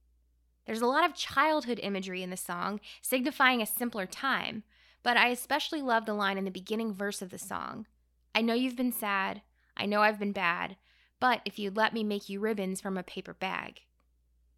There's 0.64 0.80
a 0.80 0.86
lot 0.86 1.05
of 1.05 1.14
childhood 1.14 1.78
imagery 1.82 2.22
in 2.22 2.30
the 2.30 2.36
song, 2.38 2.80
signifying 3.03 3.61
a 3.61 3.66
simpler 3.66 4.07
time, 4.07 4.62
but 5.03 5.18
I 5.18 5.28
especially 5.28 5.82
love 5.82 6.07
the 6.07 6.14
line 6.14 6.38
in 6.38 6.46
the 6.46 6.50
beginning 6.50 6.94
verse 6.94 7.20
of 7.20 7.28
the 7.28 7.38
song 7.38 7.84
I 8.34 8.40
know 8.40 8.55
you've 8.55 8.76
been 8.76 8.90
sad, 8.90 9.42
I 9.76 9.84
know 9.84 10.00
I've 10.00 10.18
been 10.18 10.32
bad, 10.32 10.76
but 11.20 11.42
if 11.44 11.59
you'd 11.59 11.76
let 11.76 11.92
me 11.92 12.05
make 12.05 12.30
you 12.30 12.40
ribbons 12.40 12.80
from 12.80 12.96
a 12.96 13.03
paper 13.03 13.34
bag. 13.34 13.82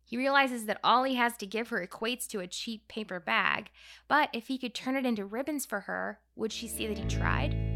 He 0.04 0.16
realizes 0.16 0.66
that 0.66 0.80
all 0.84 1.04
he 1.04 1.14
has 1.14 1.36
to 1.38 1.46
give 1.46 1.68
her 1.68 1.86
equates 1.86 2.26
to 2.28 2.40
a 2.40 2.46
cheap 2.46 2.86
paper 2.88 3.20
bag, 3.20 3.70
but 4.08 4.28
if 4.32 4.48
he 4.48 4.58
could 4.58 4.74
turn 4.74 4.96
it 4.96 5.06
into 5.06 5.24
ribbons 5.24 5.64
for 5.66 5.80
her, 5.80 6.20
would 6.36 6.52
she 6.52 6.68
see 6.68 6.86
that 6.86 6.98
he 6.98 7.04
tried? 7.04 7.73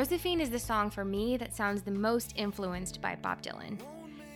Josephine 0.00 0.40
is 0.40 0.48
the 0.48 0.58
song 0.58 0.88
for 0.88 1.04
me 1.04 1.36
that 1.36 1.54
sounds 1.54 1.82
the 1.82 1.90
most 1.90 2.32
influenced 2.34 3.02
by 3.02 3.16
Bob 3.16 3.42
Dylan. 3.42 3.78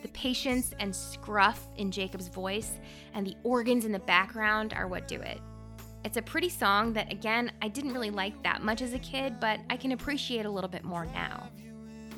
The 0.03 0.09
patience 0.09 0.75
and 0.79 0.95
scruff 0.95 1.59
in 1.77 1.89
Jakob's 1.89 2.27
voice 2.27 2.73
and 3.15 3.25
the 3.25 3.35
organs 3.41 3.83
in 3.83 3.91
the 3.91 3.97
background 3.97 4.73
are 4.73 4.87
what 4.87 5.07
do 5.07 5.19
it. 5.19 5.39
It's 6.03 6.17
a 6.17 6.21
pretty 6.21 6.49
song 6.49 6.93
that, 6.93 7.11
again, 7.11 7.51
I 7.63 7.67
didn't 7.69 7.93
really 7.93 8.11
like 8.11 8.43
that 8.43 8.61
much 8.61 8.83
as 8.83 8.93
a 8.93 8.99
kid, 8.99 9.39
but 9.39 9.59
I 9.67 9.75
can 9.75 9.93
appreciate 9.93 10.45
a 10.45 10.51
little 10.51 10.69
bit 10.69 10.83
more 10.83 11.07
now. 11.07 11.49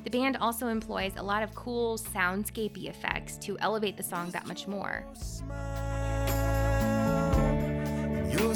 The 0.03 0.09
band 0.09 0.35
also 0.41 0.67
employs 0.67 1.13
a 1.15 1.23
lot 1.23 1.41
of 1.41 1.55
cool 1.55 1.97
soundscapey 1.97 2.89
effects 2.89 3.37
to 3.37 3.57
elevate 3.59 3.95
the 3.95 4.03
song 4.03 4.29
that 4.31 4.45
much 4.45 4.67
more. 4.67 5.05
Your 8.29 8.53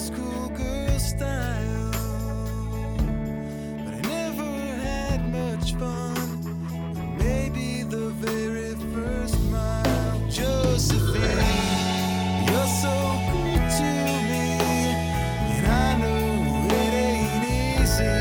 style, 0.99 1.90
much 5.41 5.73
fun. 5.75 7.17
Maybe 7.17 7.83
the 7.83 8.09
very 8.25 8.75
first 8.93 9.41
Josephine. 10.31 11.21
You're 12.47 12.71
so 12.85 12.95
good 13.31 13.63
to 13.79 13.89
me, 14.29 14.45
and 15.53 15.67
I 15.67 15.97
know 15.99 16.23
it 16.69 16.93
ain't 17.07 17.43
easy, 17.81 18.17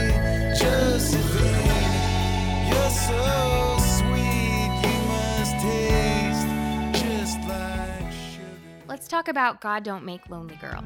Josephine. 0.59 1.95
You're 2.69 2.95
so 3.09 3.23
sweet, 3.97 4.73
you 4.83 4.97
must 5.13 5.55
taste 5.63 6.49
just 7.05 7.39
like 7.49 8.13
sugar. 8.13 8.87
Let's 8.89 9.07
talk 9.07 9.29
about 9.29 9.61
God 9.61 9.85
Don't 9.85 10.05
Make 10.05 10.29
Lonely 10.29 10.57
Girls. 10.57 10.83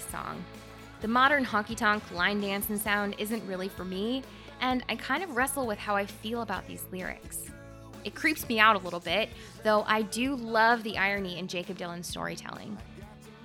This 0.00 0.12
song. 0.12 0.42
The 1.02 1.08
modern 1.08 1.44
honky 1.44 1.76
tonk 1.76 2.10
line 2.12 2.40
dancing 2.40 2.78
sound 2.78 3.16
isn't 3.18 3.46
really 3.46 3.68
for 3.68 3.84
me, 3.84 4.22
and 4.62 4.82
I 4.88 4.96
kind 4.96 5.22
of 5.22 5.36
wrestle 5.36 5.66
with 5.66 5.78
how 5.78 5.94
I 5.94 6.06
feel 6.06 6.40
about 6.40 6.66
these 6.66 6.86
lyrics. 6.90 7.50
It 8.04 8.14
creeps 8.14 8.48
me 8.48 8.58
out 8.58 8.76
a 8.76 8.78
little 8.78 9.00
bit, 9.00 9.28
though 9.62 9.84
I 9.86 10.00
do 10.02 10.36
love 10.36 10.84
the 10.84 10.96
irony 10.96 11.38
in 11.38 11.48
Jakob 11.48 11.76
Dylan's 11.76 12.06
storytelling. 12.06 12.78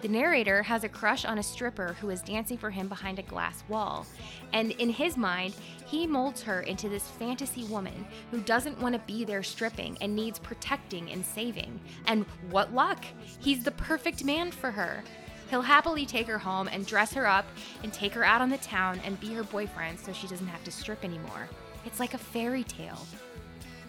The 0.02 0.08
narrator 0.08 0.64
has 0.64 0.86
a 0.86 0.90
crush 0.90 1.26
on 1.26 1.40
a 1.40 1.44
stripper 1.44 1.98
who 2.00 2.10
is 2.10 2.22
dancing 2.22 2.58
for 2.58 2.70
him 2.70 2.88
behind 2.88 3.20
a 3.20 3.24
glass 3.24 3.66
wall, 3.68 4.06
and 4.54 4.72
in 4.72 4.90
his 4.90 5.18
mind, 5.18 5.56
he 5.86 6.08
molds 6.08 6.42
her 6.44 6.62
into 6.62 6.88
this 6.88 7.10
fantasy 7.10 7.66
woman 7.66 8.06
who 8.32 8.40
doesn't 8.40 8.80
want 8.80 8.94
to 8.94 9.00
be 9.00 9.26
there 9.26 9.44
stripping 9.44 9.98
and 10.00 10.16
needs 10.16 10.40
protecting 10.40 11.12
and 11.12 11.26
saving. 11.26 11.82
And 12.06 12.26
what 12.50 12.74
luck! 12.74 13.04
He's 13.42 13.66
the 13.66 13.72
perfect 13.72 14.24
man 14.24 14.52
for 14.52 14.72
her. 14.72 15.04
He'll 15.50 15.62
happily 15.62 16.06
take 16.06 16.28
her 16.28 16.40
home 16.40 16.68
and 16.72 16.86
dress 16.86 17.14
her 17.14 17.28
up 17.28 17.46
and 17.84 17.94
take 17.94 18.14
her 18.14 18.24
out 18.24 18.42
on 18.42 18.50
the 18.50 18.58
town 18.58 19.00
and 19.06 19.20
be 19.20 19.34
her 19.34 19.44
boyfriend 19.44 20.00
so 20.00 20.12
she 20.12 20.28
doesn't 20.28 20.48
have 20.48 20.64
to 20.64 20.72
strip 20.72 21.04
anymore. 21.04 21.50
It's 21.86 22.00
like 22.00 22.14
a 22.14 22.20
fairy 22.20 22.64
tale. 22.64 23.06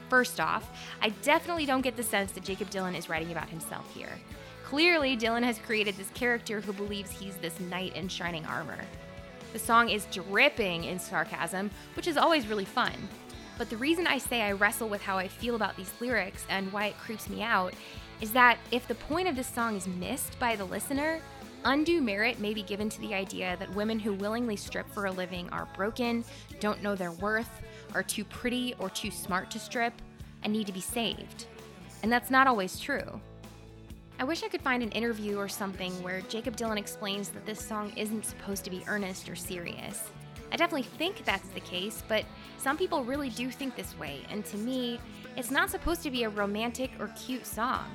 First 0.08 0.38
off, 0.38 0.68
I 1.00 1.08
definitely 1.22 1.66
don't 1.66 1.80
get 1.80 1.96
the 1.96 2.02
sense 2.02 2.32
that 2.32 2.44
Jakob 2.44 2.70
Dylan 2.70 2.96
is 2.96 3.08
writing 3.08 3.32
about 3.32 3.48
himself 3.48 3.92
here. 3.94 4.12
Clearly, 4.64 5.16
Dylan 5.16 5.44
has 5.44 5.58
created 5.58 5.96
this 5.96 6.10
character 6.10 6.60
who 6.60 6.72
believes 6.72 7.10
he's 7.10 7.36
this 7.36 7.58
knight 7.60 7.96
in 7.96 8.08
shining 8.08 8.44
armor. 8.46 8.78
The 9.52 9.58
song 9.58 9.88
is 9.88 10.06
dripping 10.12 10.84
in 10.84 10.98
sarcasm, 10.98 11.70
which 11.94 12.06
is 12.06 12.16
always 12.16 12.46
really 12.46 12.64
fun. 12.64 12.92
But 13.58 13.70
the 13.70 13.76
reason 13.76 14.06
I 14.06 14.18
say 14.18 14.42
I 14.42 14.52
wrestle 14.52 14.88
with 14.88 15.02
how 15.02 15.18
I 15.18 15.28
feel 15.28 15.54
about 15.54 15.76
these 15.76 15.92
lyrics 16.00 16.44
and 16.48 16.72
why 16.72 16.86
it 16.86 16.98
creeps 16.98 17.28
me 17.28 17.42
out 17.42 17.74
is 18.20 18.32
that 18.32 18.58
if 18.70 18.86
the 18.86 18.94
point 18.94 19.28
of 19.28 19.36
this 19.36 19.46
song 19.46 19.76
is 19.76 19.86
missed 19.86 20.38
by 20.38 20.56
the 20.56 20.64
listener, 20.64 21.20
undue 21.64 22.00
merit 22.00 22.38
may 22.40 22.54
be 22.54 22.62
given 22.62 22.88
to 22.88 23.00
the 23.00 23.14
idea 23.14 23.56
that 23.58 23.74
women 23.74 23.98
who 23.98 24.12
willingly 24.14 24.56
strip 24.56 24.88
for 24.90 25.06
a 25.06 25.12
living 25.12 25.48
are 25.50 25.68
broken, 25.76 26.24
don't 26.60 26.82
know 26.82 26.94
their 26.94 27.12
worth, 27.12 27.50
are 27.94 28.02
too 28.02 28.24
pretty 28.24 28.74
or 28.78 28.90
too 28.90 29.10
smart 29.10 29.50
to 29.50 29.58
strip, 29.58 29.92
and 30.42 30.52
need 30.52 30.66
to 30.66 30.72
be 30.72 30.80
saved. 30.80 31.46
And 32.02 32.12
that's 32.12 32.30
not 32.30 32.46
always 32.46 32.78
true. 32.78 33.20
I 34.18 34.24
wish 34.24 34.42
I 34.42 34.48
could 34.48 34.62
find 34.62 34.82
an 34.82 34.92
interview 34.92 35.36
or 35.36 35.48
something 35.48 35.92
where 36.02 36.22
Jakob 36.22 36.56
Dylan 36.56 36.78
explains 36.78 37.28
that 37.30 37.44
this 37.44 37.60
song 37.60 37.92
isn't 37.96 38.24
supposed 38.24 38.64
to 38.64 38.70
be 38.70 38.84
earnest 38.86 39.28
or 39.28 39.36
serious. 39.36 40.04
I 40.50 40.56
definitely 40.56 40.84
think 40.84 41.24
that's 41.24 41.48
the 41.48 41.60
case, 41.60 42.02
but 42.08 42.24
some 42.56 42.78
people 42.78 43.04
really 43.04 43.30
do 43.30 43.50
think 43.50 43.76
this 43.76 43.98
way, 43.98 44.20
and 44.30 44.44
to 44.46 44.56
me, 44.56 45.00
it's 45.36 45.50
not 45.50 45.70
supposed 45.70 46.02
to 46.02 46.10
be 46.10 46.24
a 46.24 46.30
romantic 46.30 46.90
or 46.98 47.08
cute 47.08 47.44
song. 47.44 47.86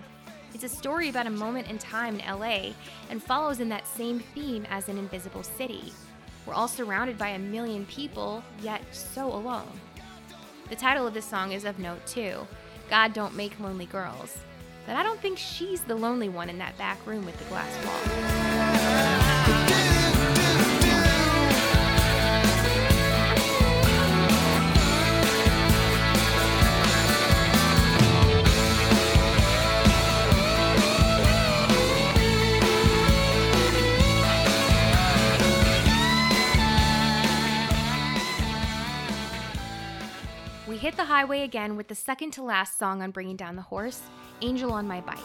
It's 0.53 0.63
a 0.63 0.69
story 0.69 1.09
about 1.09 1.27
a 1.27 1.31
moment 1.31 1.69
in 1.69 1.77
time 1.77 2.19
in 2.19 2.39
LA 2.39 2.73
and 3.09 3.23
follows 3.23 3.59
in 3.59 3.69
that 3.69 3.87
same 3.87 4.19
theme 4.19 4.65
as 4.69 4.89
an 4.89 4.97
invisible 4.97 5.43
city. 5.43 5.93
We're 6.45 6.53
all 6.53 6.67
surrounded 6.67 7.17
by 7.17 7.29
a 7.29 7.39
million 7.39 7.85
people, 7.85 8.43
yet 8.61 8.81
so 8.91 9.27
alone. 9.27 9.71
The 10.69 10.75
title 10.75 11.07
of 11.07 11.13
this 11.13 11.25
song 11.25 11.51
is 11.51 11.65
of 11.65 11.79
note 11.79 12.05
too 12.05 12.47
God 12.89 13.13
Don't 13.13 13.35
Make 13.35 13.59
Lonely 13.59 13.85
Girls. 13.85 14.37
But 14.85 14.95
I 14.95 15.03
don't 15.03 15.19
think 15.19 15.37
she's 15.37 15.81
the 15.81 15.95
lonely 15.95 16.29
one 16.29 16.49
in 16.49 16.57
that 16.57 16.77
back 16.77 17.05
room 17.05 17.25
with 17.25 17.37
the 17.37 17.45
glass 17.45 17.85
wall. 17.85 19.30
Hit 40.91 40.97
the 40.97 41.05
highway 41.05 41.43
again 41.43 41.77
with 41.77 41.87
the 41.87 41.95
second 41.95 42.31
to 42.31 42.43
last 42.43 42.77
song 42.77 43.01
on 43.01 43.11
Bringing 43.11 43.37
Down 43.37 43.55
the 43.55 43.61
Horse, 43.61 44.01
Angel 44.41 44.73
on 44.73 44.85
My 44.85 44.99
Bike. 44.99 45.19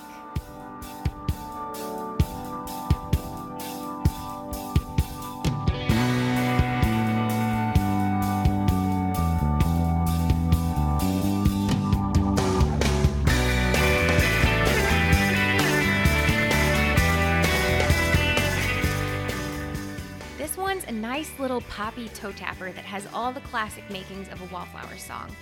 This 20.39 20.57
one's 20.57 20.85
a 20.85 20.93
nice 20.93 21.37
little 21.41 21.61
poppy 21.63 22.09
toe 22.11 22.31
tapper 22.31 22.71
that 22.71 22.85
has 22.85 23.09
all 23.13 23.33
the 23.33 23.41
classic 23.41 23.83
makings 23.91 24.29
of 24.29 24.41
a 24.41 24.55
Wallflower 24.55 24.97
song. 24.97 25.35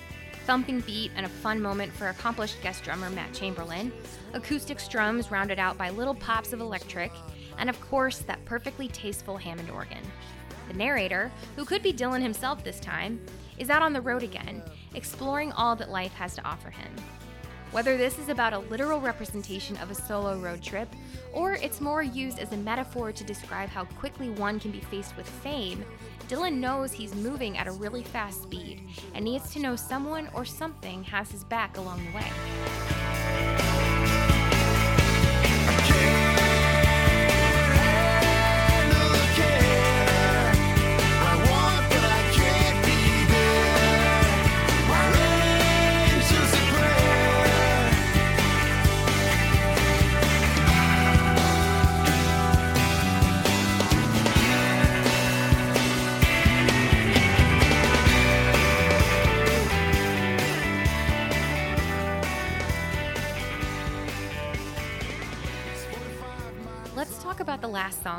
Thumping 0.47 0.81
beat 0.81 1.11
and 1.17 1.25
a 1.25 1.29
fun 1.29 1.61
moment 1.61 1.91
for 1.93 2.09
accomplished 2.09 2.61
guest 2.63 2.85
drummer 2.85 3.09
Matt 3.09 3.33
Chamberlain, 3.33 3.91
acoustic 4.35 4.79
strums 4.79 5.31
rounded 5.31 5.59
out 5.59 5.79
by 5.79 5.89
little 5.89 6.15
pops 6.15 6.53
of 6.53 6.61
electric, 6.61 7.11
and 7.57 7.71
of 7.71 7.81
course, 7.81 8.19
that 8.19 8.45
perfectly 8.45 8.89
tasteful 8.89 9.39
Hammond 9.39 9.71
organ. 9.71 10.03
The 10.69 10.75
narrator, 10.75 11.31
who 11.57 11.65
could 11.65 11.83
be 11.83 11.95
Dylan 11.95 12.21
himself 12.21 12.63
this 12.63 12.79
time, 12.79 13.21
is 13.57 13.71
out 13.71 13.81
on 13.81 13.95
the 13.95 14.03
road 14.03 14.23
again, 14.23 14.63
exploring 14.95 15.51
all 15.53 15.77
that 15.77 15.91
life 15.91 16.13
has 16.15 16.35
to 16.35 16.45
offer 16.45 16.69
him. 16.69 16.93
Whether 17.71 17.97
this 17.97 18.19
is 18.19 18.29
about 18.29 18.53
a 18.53 18.59
literal 18.59 19.01
representation 19.01 19.77
of 19.79 19.91
a 19.91 19.95
solo 19.95 20.39
road 20.39 20.63
trip, 20.63 20.89
or 21.33 21.55
it's 21.55 21.81
more 21.81 22.03
used 22.03 22.39
as 22.39 22.53
a 22.53 22.57
metaphor 22.59 23.13
to 23.13 23.25
describe 23.25 23.69
how 23.69 23.85
quickly 23.85 24.31
one 24.31 24.61
can 24.61 24.71
be 24.71 24.81
faced 24.81 25.17
with 25.17 25.29
fame, 25.29 25.85
Dylan 26.29 26.55
knows 26.55 26.93
he's 26.93 27.14
moving 27.14 27.59
at 27.59 27.66
a 27.66 27.70
really 27.70 28.03
fast 28.03 28.43
speed 28.43 28.81
and 29.14 29.25
needs 29.25 29.53
to 29.53 29.61
know 29.61 29.77
someone 29.77 30.29
or 30.35 30.45
something 30.45 31.05
has 31.05 31.31
his 31.31 31.45
back 31.45 31.77
along 31.77 32.05
the 32.07 32.12
way. 32.16 33.84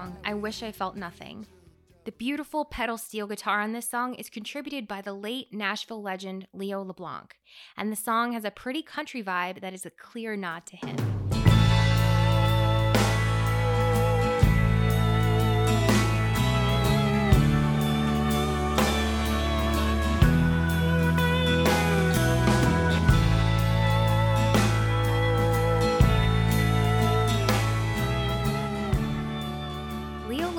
Song, 0.06 0.18
I 0.24 0.34
Wish 0.34 0.62
I 0.62 0.72
Felt 0.72 0.96
Nothing. 0.96 1.48
The 2.06 2.12
beautiful 2.12 2.66
pedal 2.66 2.98
steel 2.98 3.26
guitar 3.26 3.62
on 3.62 3.72
this 3.72 3.90
song 3.90 4.14
is 4.16 4.30
contributed 4.30 4.88
by 4.88 5.02
the 5.02 5.14
late 5.14 5.48
Nashville 5.52 6.02
legend 6.02 6.48
Leo 6.54 6.84
LeBlanc, 6.84 7.36
and 7.76 7.92
the 7.92 7.96
song 7.96 8.34
has 8.34 8.46
a 8.46 8.52
pretty 8.52 8.84
country 8.84 9.24
vibe 9.24 9.62
that 9.62 9.74
is 9.74 9.86
a 9.86 9.90
clear 9.90 10.36
nod 10.36 10.68
to 10.68 10.76
him. 10.76 11.45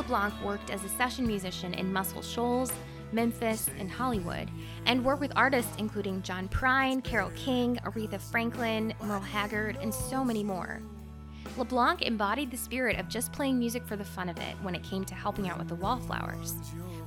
LeBlanc 0.07 0.41
worked 0.45 0.71
as 0.71 0.85
a 0.85 0.89
session 0.91 1.27
musician 1.27 1.75
in 1.75 1.93
Muscle 1.93 2.23
Shoals, 2.23 2.73
Memphis, 3.11 3.69
and 3.77 3.91
Hollywood, 3.91 4.49
and 4.85 5.05
worked 5.05 5.21
with 5.21 5.33
artists 5.35 5.75
including 5.79 6.23
John 6.23 6.49
Prine, 6.49 7.03
Carole 7.03 7.33
King, 7.35 7.77
Aretha 7.85 8.21
Franklin, 8.21 8.95
Merle 9.03 9.19
Haggard, 9.19 9.79
and 9.83 9.93
so 9.93 10.25
many 10.25 10.45
more. 10.45 10.81
LeBlanc 11.57 12.03
embodied 12.03 12.53
the 12.53 12.57
spirit 12.57 13.01
of 13.01 13.09
just 13.09 13.33
playing 13.33 13.59
music 13.59 13.85
for 13.85 13.97
the 13.97 14.05
fun 14.05 14.29
of 14.29 14.39
it 14.39 14.55
when 14.63 14.77
it 14.77 14.85
came 14.85 15.05
to 15.05 15.15
helping 15.17 15.49
out 15.49 15.59
with 15.59 15.67
the 15.67 15.75
Wallflowers. 15.75 16.55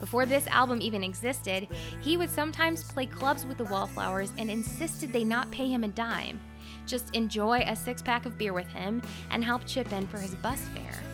Before 0.02 0.26
this 0.26 0.48
album 0.48 0.82
even 0.82 1.02
existed, 1.02 1.70
he 2.02 2.18
would 2.18 2.30
sometimes 2.30 2.84
play 2.84 3.06
clubs 3.06 3.46
with 3.46 3.58
the 3.58 3.64
Wallflowers 3.64 4.34
and 4.38 4.52
insisted 4.52 5.14
they 5.14 5.24
not 5.24 5.50
pay 5.52 5.70
him 5.70 5.86
a 5.86 5.88
dime. 5.88 6.38
Just 6.86 7.16
enjoy 7.16 7.64
a 7.66 7.78
six 7.78 8.02
pack 8.02 8.26
of 8.26 8.38
beer 8.38 8.52
with 8.52 8.68
him 8.68 9.02
and 9.32 9.42
help 9.42 9.66
chip 9.66 9.90
in 9.94 10.06
for 10.06 10.18
his 10.18 10.36
bus 10.36 10.60
fare. 10.76 11.09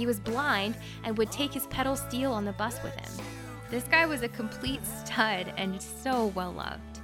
He 0.00 0.06
was 0.06 0.18
blind 0.18 0.76
and 1.04 1.18
would 1.18 1.30
take 1.30 1.52
his 1.52 1.66
pedal 1.66 1.94
steel 1.94 2.32
on 2.32 2.46
the 2.46 2.52
bus 2.52 2.82
with 2.82 2.94
him. 2.94 3.26
This 3.70 3.84
guy 3.84 4.06
was 4.06 4.22
a 4.22 4.28
complete 4.28 4.80
stud 4.86 5.52
and 5.58 5.82
so 5.82 6.28
well 6.28 6.52
loved. 6.52 7.00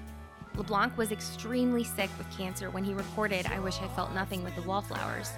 LeBlanc 0.57 0.97
was 0.97 1.13
extremely 1.13 1.85
sick 1.85 2.09
with 2.17 2.39
cancer 2.39 2.71
when 2.71 2.85
he 2.85 2.95
recorded 2.95 3.45
I 3.49 3.61
Wish 3.61 3.83
I 3.83 3.89
Felt 3.89 4.15
Nothing 4.15 4.43
with 4.43 4.57
the 4.57 4.63
Wallflowers 4.63 5.31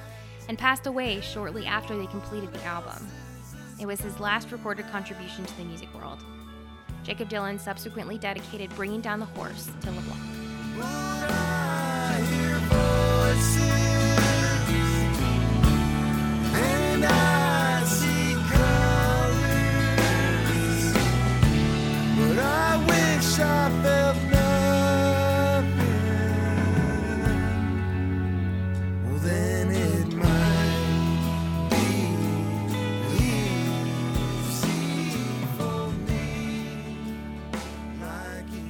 and 0.48 0.56
passed 0.56 0.86
away 0.86 1.20
shortly 1.20 1.66
after 1.66 1.98
they 1.98 2.06
completed 2.06 2.52
the 2.52 2.62
album. 2.62 3.08
It 3.80 3.86
was 3.86 4.00
his 4.00 4.20
last 4.20 4.52
recorded 4.52 4.88
contribution 4.92 5.44
to 5.44 5.56
the 5.56 5.64
music 5.64 5.92
world. 5.96 6.24
Jakob 7.02 7.28
Dylan 7.28 7.58
subsequently 7.58 8.18
dedicated 8.18 8.72
Bringing 8.76 9.00
Down 9.00 9.18
the 9.18 9.26
Horse 9.26 9.68
to 9.80 9.90
LeBlanc. 9.90 10.22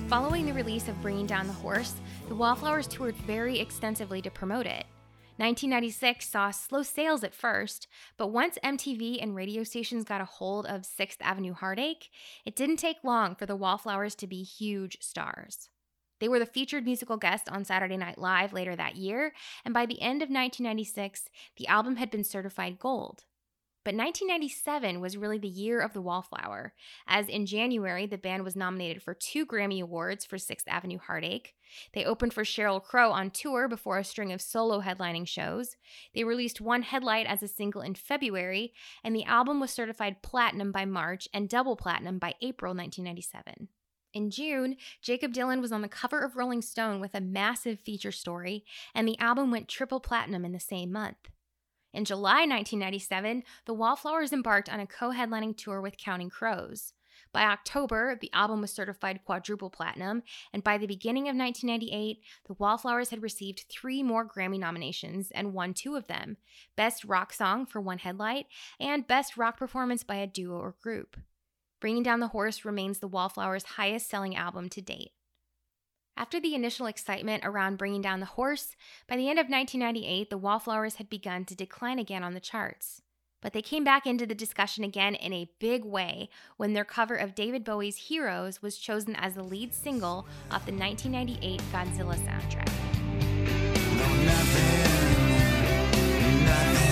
Following 0.08 0.46
the 0.46 0.54
release 0.54 0.88
of 0.88 1.00
Bringing 1.02 1.26
Down 1.26 1.46
the 1.46 1.52
Horse, 1.52 1.94
the 2.28 2.34
Wallflowers 2.34 2.86
toured 2.86 3.14
very 3.16 3.60
extensively 3.60 4.22
to 4.22 4.30
promote 4.30 4.64
it. 4.64 4.86
1996 5.38 6.28
saw 6.28 6.50
slow 6.50 6.82
sales 6.82 7.22
at 7.22 7.32
first, 7.32 7.86
but 8.16 8.32
once 8.32 8.58
MTV 8.64 9.22
and 9.22 9.36
radio 9.36 9.62
stations 9.62 10.02
got 10.02 10.20
a 10.20 10.24
hold 10.24 10.66
of 10.66 10.82
6th 10.82 11.18
Avenue 11.20 11.54
Heartache, 11.54 12.10
it 12.44 12.56
didn't 12.56 12.78
take 12.78 13.04
long 13.04 13.36
for 13.36 13.46
the 13.46 13.54
Wallflowers 13.54 14.16
to 14.16 14.26
be 14.26 14.42
huge 14.42 14.98
stars. 15.00 15.68
They 16.18 16.28
were 16.28 16.40
the 16.40 16.46
featured 16.46 16.84
musical 16.84 17.16
guest 17.16 17.48
on 17.48 17.64
Saturday 17.64 17.96
Night 17.96 18.18
Live 18.18 18.52
later 18.52 18.74
that 18.74 18.96
year, 18.96 19.32
and 19.64 19.72
by 19.72 19.86
the 19.86 20.02
end 20.02 20.22
of 20.22 20.28
1996, 20.28 21.30
the 21.56 21.68
album 21.68 21.96
had 21.96 22.10
been 22.10 22.24
certified 22.24 22.80
gold. 22.80 23.22
But 23.88 23.94
1997 23.94 25.00
was 25.00 25.16
really 25.16 25.38
the 25.38 25.48
year 25.48 25.80
of 25.80 25.94
the 25.94 26.02
Wallflower, 26.02 26.74
as 27.06 27.26
in 27.26 27.46
January, 27.46 28.04
the 28.04 28.18
band 28.18 28.44
was 28.44 28.54
nominated 28.54 29.02
for 29.02 29.14
two 29.14 29.46
Grammy 29.46 29.80
Awards 29.80 30.26
for 30.26 30.36
Sixth 30.36 30.68
Avenue 30.68 30.98
Heartache. 30.98 31.54
They 31.94 32.04
opened 32.04 32.34
for 32.34 32.44
Sheryl 32.44 32.84
Crow 32.84 33.12
on 33.12 33.30
tour 33.30 33.66
before 33.66 33.96
a 33.96 34.04
string 34.04 34.30
of 34.30 34.42
solo 34.42 34.82
headlining 34.82 35.26
shows. 35.26 35.76
They 36.14 36.22
released 36.22 36.60
One 36.60 36.82
Headlight 36.82 37.26
as 37.26 37.42
a 37.42 37.48
single 37.48 37.80
in 37.80 37.94
February, 37.94 38.74
and 39.02 39.16
the 39.16 39.24
album 39.24 39.58
was 39.58 39.70
certified 39.70 40.20
platinum 40.20 40.70
by 40.70 40.84
March 40.84 41.26
and 41.32 41.48
double 41.48 41.74
platinum 41.74 42.18
by 42.18 42.34
April 42.42 42.74
1997. 42.74 43.68
In 44.12 44.30
June, 44.30 44.76
Jakob 45.00 45.32
Dylan 45.32 45.62
was 45.62 45.72
on 45.72 45.80
the 45.80 45.88
cover 45.88 46.20
of 46.20 46.36
Rolling 46.36 46.60
Stone 46.60 47.00
with 47.00 47.14
a 47.14 47.22
massive 47.22 47.80
feature 47.80 48.12
story, 48.12 48.66
and 48.94 49.08
the 49.08 49.18
album 49.18 49.50
went 49.50 49.66
triple 49.66 49.98
platinum 49.98 50.44
in 50.44 50.52
the 50.52 50.60
same 50.60 50.92
month. 50.92 51.30
In 51.92 52.04
July 52.04 52.40
1997, 52.40 53.42
the 53.64 53.74
Wallflowers 53.74 54.32
embarked 54.32 54.68
on 54.68 54.80
a 54.80 54.86
co 54.86 55.10
headlining 55.10 55.56
tour 55.56 55.80
with 55.80 55.96
Counting 55.96 56.30
Crows. 56.30 56.92
By 57.32 57.44
October, 57.44 58.16
the 58.20 58.32
album 58.32 58.60
was 58.60 58.72
certified 58.72 59.20
quadruple 59.24 59.70
platinum, 59.70 60.22
and 60.52 60.64
by 60.64 60.78
the 60.78 60.86
beginning 60.86 61.24
of 61.24 61.36
1998, 61.36 62.20
the 62.46 62.54
Wallflowers 62.54 63.10
had 63.10 63.22
received 63.22 63.66
three 63.68 64.02
more 64.02 64.26
Grammy 64.26 64.58
nominations 64.58 65.30
and 65.32 65.52
won 65.52 65.74
two 65.74 65.96
of 65.96 66.06
them 66.06 66.36
Best 66.76 67.04
Rock 67.04 67.32
Song 67.32 67.66
for 67.66 67.80
One 67.80 67.98
Headlight 67.98 68.46
and 68.80 69.06
Best 69.06 69.36
Rock 69.36 69.58
Performance 69.58 70.02
by 70.04 70.16
a 70.16 70.26
Duo 70.26 70.58
or 70.58 70.74
Group. 70.80 71.16
Bringing 71.80 72.02
Down 72.02 72.20
the 72.20 72.28
Horse 72.28 72.64
remains 72.64 72.98
the 72.98 73.08
Wallflowers' 73.08 73.64
highest 73.64 74.08
selling 74.08 74.34
album 74.34 74.68
to 74.70 74.80
date. 74.80 75.12
After 76.18 76.38
the 76.40 76.56
initial 76.56 76.86
excitement 76.86 77.44
around 77.46 77.78
Bringing 77.78 78.02
Down 78.02 78.18
the 78.18 78.26
Horse, 78.26 78.74
by 79.06 79.16
the 79.16 79.30
end 79.30 79.38
of 79.38 79.48
1998, 79.48 80.30
the 80.30 80.36
Wallflowers 80.36 80.96
had 80.96 81.08
begun 81.08 81.44
to 81.44 81.54
decline 81.54 82.00
again 82.00 82.24
on 82.24 82.34
the 82.34 82.40
charts. 82.40 83.02
But 83.40 83.52
they 83.52 83.62
came 83.62 83.84
back 83.84 84.04
into 84.04 84.26
the 84.26 84.34
discussion 84.34 84.82
again 84.82 85.14
in 85.14 85.32
a 85.32 85.48
big 85.60 85.84
way 85.84 86.28
when 86.56 86.72
their 86.72 86.84
cover 86.84 87.14
of 87.14 87.36
David 87.36 87.62
Bowie's 87.62 88.08
Heroes 88.08 88.60
was 88.60 88.78
chosen 88.78 89.14
as 89.14 89.36
the 89.36 89.44
lead 89.44 89.72
single 89.72 90.26
off 90.50 90.66
the 90.66 90.72
1998 90.72 91.62
Godzilla 91.70 92.16
soundtrack. 92.16 92.66
No, 93.96 94.08
nothing, 94.24 95.34
nothing 96.44 96.88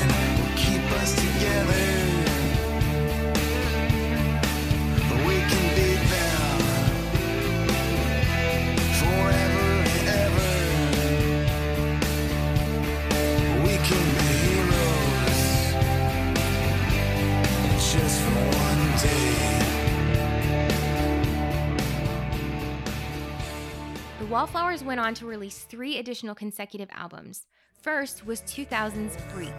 The 24.26 24.32
Wallflowers 24.32 24.82
went 24.82 24.98
on 24.98 25.14
to 25.14 25.26
release 25.26 25.58
three 25.58 25.98
additional 25.98 26.34
consecutive 26.34 26.88
albums. 26.90 27.46
First 27.80 28.26
was 28.26 28.40
2000's 28.40 29.16
Breach. 29.32 29.52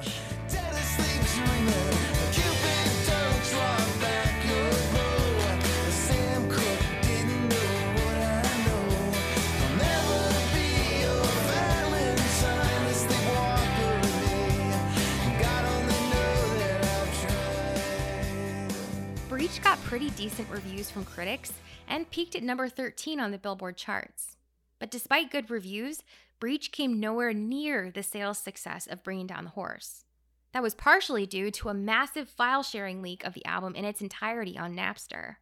Breach 19.29 19.61
got 19.61 19.81
pretty 19.85 20.09
decent 20.09 20.49
reviews 20.49 20.91
from 20.91 21.05
critics 21.05 21.53
and 21.87 22.11
peaked 22.11 22.35
at 22.35 22.43
number 22.43 22.67
13 22.67 23.21
on 23.21 23.31
the 23.31 23.37
Billboard 23.37 23.77
charts. 23.77 24.36
But 24.79 24.91
despite 24.91 25.31
good 25.31 25.49
reviews, 25.49 26.03
Breach 26.39 26.71
came 26.71 26.99
nowhere 26.99 27.33
near 27.33 27.91
the 27.91 28.03
sales 28.03 28.37
success 28.37 28.87
of 28.87 29.03
Bringing 29.03 29.27
Down 29.27 29.45
the 29.45 29.49
Horse. 29.51 30.05
That 30.53 30.63
was 30.63 30.75
partially 30.75 31.25
due 31.25 31.51
to 31.51 31.69
a 31.69 31.73
massive 31.73 32.29
file 32.29 32.63
sharing 32.63 33.01
leak 33.01 33.23
of 33.23 33.33
the 33.33 33.45
album 33.45 33.75
in 33.75 33.85
its 33.85 34.01
entirety 34.01 34.57
on 34.57 34.75
Napster. 34.75 35.35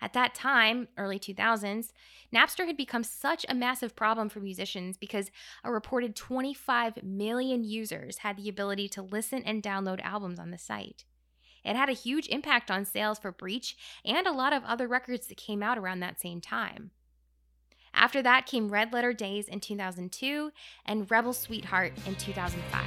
At 0.00 0.12
that 0.12 0.34
time, 0.34 0.88
early 0.96 1.18
2000s, 1.18 1.92
Napster 2.34 2.66
had 2.66 2.76
become 2.76 3.02
such 3.02 3.46
a 3.48 3.54
massive 3.54 3.96
problem 3.96 4.28
for 4.28 4.40
musicians 4.40 4.96
because 4.96 5.30
a 5.64 5.72
reported 5.72 6.14
25 6.14 7.02
million 7.02 7.64
users 7.64 8.18
had 8.18 8.36
the 8.36 8.48
ability 8.48 8.88
to 8.90 9.02
listen 9.02 9.42
and 9.44 9.62
download 9.62 10.00
albums 10.02 10.38
on 10.38 10.50
the 10.50 10.58
site. 10.58 11.04
It 11.64 11.76
had 11.76 11.88
a 11.88 11.92
huge 11.92 12.28
impact 12.28 12.70
on 12.70 12.84
sales 12.84 13.18
for 13.18 13.32
Breach 13.32 13.76
and 14.04 14.26
a 14.26 14.32
lot 14.32 14.52
of 14.52 14.64
other 14.64 14.86
records 14.86 15.26
that 15.26 15.36
came 15.36 15.62
out 15.62 15.78
around 15.78 16.00
that 16.00 16.20
same 16.20 16.40
time. 16.40 16.92
After 17.96 18.22
that 18.22 18.44
came 18.44 18.68
Red 18.68 18.92
Letter 18.92 19.14
Days 19.14 19.48
in 19.48 19.58
2002 19.58 20.52
and 20.84 21.10
Rebel 21.10 21.32
Sweetheart 21.32 21.94
in 22.06 22.14
2005. 22.16 22.84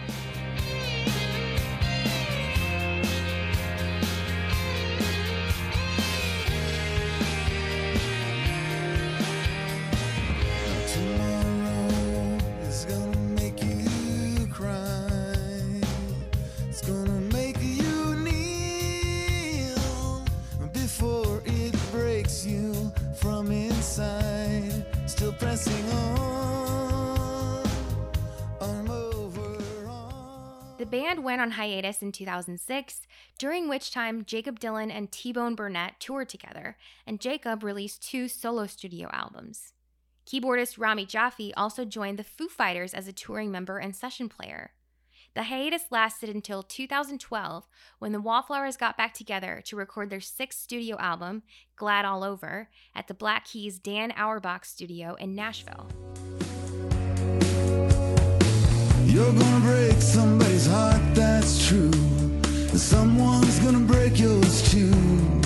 Tomorrow 10.93 12.37
is 12.67 12.85
gonna 12.85 13.17
make 13.17 13.63
you 13.63 14.47
cry. 14.47 15.81
It's 16.67 16.81
gonna 16.87 17.19
make 17.33 17.57
you 17.59 18.15
kneel 18.15 19.75
before 20.71 21.41
it 21.45 21.73
breaks 21.91 22.45
you 22.45 22.91
from 23.15 23.51
inside. 23.51 24.48
Still 25.19 25.33
pressing 25.33 25.89
on. 25.91 27.65
The 30.77 30.85
band 30.85 31.25
went 31.25 31.41
on 31.41 31.51
hiatus 31.51 32.01
in 32.01 32.13
2006, 32.13 33.01
during 33.37 33.67
which 33.67 33.91
time 33.91 34.23
Jakob 34.23 34.61
Dylan 34.61 34.89
and 34.89 35.11
T 35.11 35.33
Bone 35.33 35.55
Burnett 35.55 35.99
toured 35.99 36.29
together, 36.29 36.77
and 37.05 37.19
Jakob 37.19 37.65
released 37.65 38.01
two 38.01 38.29
solo 38.29 38.65
studio 38.65 39.09
albums. 39.11 39.73
Keyboardist 40.25 40.79
Rami 40.79 41.05
Jaffee 41.05 41.53
also 41.53 41.83
joined 41.83 42.17
the 42.17 42.23
Foo 42.23 42.47
Fighters 42.47 42.93
as 42.93 43.09
a 43.09 43.11
touring 43.11 43.51
member 43.51 43.77
and 43.77 43.93
session 43.93 44.29
player. 44.29 44.71
The 45.35 45.43
hiatus 45.43 45.83
lasted 45.91 46.29
until 46.29 46.63
2012 46.63 47.67
when 47.99 48.11
the 48.11 48.19
Wallflowers 48.19 48.77
got 48.77 48.97
back 48.97 49.13
together 49.13 49.61
to 49.65 49.75
record 49.75 50.09
their 50.09 50.19
sixth 50.19 50.59
studio 50.59 50.97
album, 50.97 51.43
Glad 51.75 52.03
All 52.03 52.23
Over, 52.23 52.69
at 52.95 53.07
the 53.07 53.13
Black 53.13 53.45
Keys 53.45 53.77
Dan 53.77 54.11
Auerbach 54.17 54.65
studio 54.65 55.15
in 55.15 55.35
Nashville. 55.35 55.87
You're 59.05 59.33
gonna 59.33 59.59
break 59.61 60.01
somebody's 60.01 60.65
heart, 60.65 61.01
that's 61.13 61.67
true. 61.67 61.91
Someone's 62.75 63.59
gonna 63.59 63.85
break 63.85 64.19
yours 64.19 64.71
too. 64.71 65.38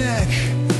Neck 0.00 0.28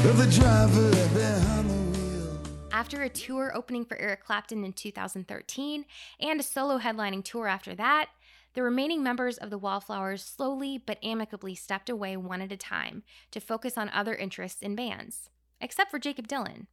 of 0.06 0.16
the 0.16 0.26
driver 0.34 0.90
behind 1.12 1.68
the 1.68 1.98
wheel. 1.98 2.38
after 2.72 3.02
a 3.02 3.08
tour 3.10 3.52
opening 3.54 3.84
for 3.84 3.98
Eric 3.98 4.24
Clapton 4.24 4.64
in 4.64 4.72
2013 4.72 5.84
and 6.20 6.40
a 6.40 6.42
solo 6.42 6.78
headlining 6.78 7.22
tour 7.22 7.46
after 7.46 7.74
that, 7.74 8.08
the 8.54 8.62
remaining 8.62 9.02
members 9.02 9.36
of 9.36 9.50
the 9.50 9.58
Wallflowers 9.58 10.24
slowly 10.24 10.78
but 10.78 10.96
amicably 11.02 11.54
stepped 11.54 11.90
away 11.90 12.16
one 12.16 12.40
at 12.40 12.50
a 12.50 12.56
time 12.56 13.02
to 13.30 13.40
focus 13.40 13.76
on 13.76 13.90
other 13.90 14.14
interests 14.14 14.62
in 14.62 14.74
bands, 14.74 15.28
except 15.60 15.90
for 15.90 15.98
Jakob 15.98 16.26
Dylan. 16.26 16.66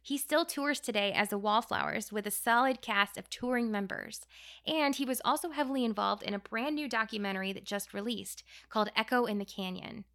He 0.00 0.16
still 0.16 0.46
tours 0.46 0.80
today 0.80 1.12
as 1.12 1.28
the 1.28 1.36
Wallflowers 1.36 2.10
with 2.10 2.26
a 2.26 2.30
solid 2.30 2.80
cast 2.80 3.18
of 3.18 3.28
touring 3.28 3.70
members, 3.70 4.22
and 4.66 4.96
he 4.96 5.04
was 5.04 5.20
also 5.26 5.50
heavily 5.50 5.84
involved 5.84 6.22
in 6.22 6.32
a 6.32 6.38
brand 6.38 6.74
new 6.74 6.88
documentary 6.88 7.52
that 7.52 7.64
just 7.64 7.92
released 7.92 8.42
called 8.70 8.88
Echo 8.96 9.26
in 9.26 9.36
the 9.36 9.44
Canyon. 9.44 10.06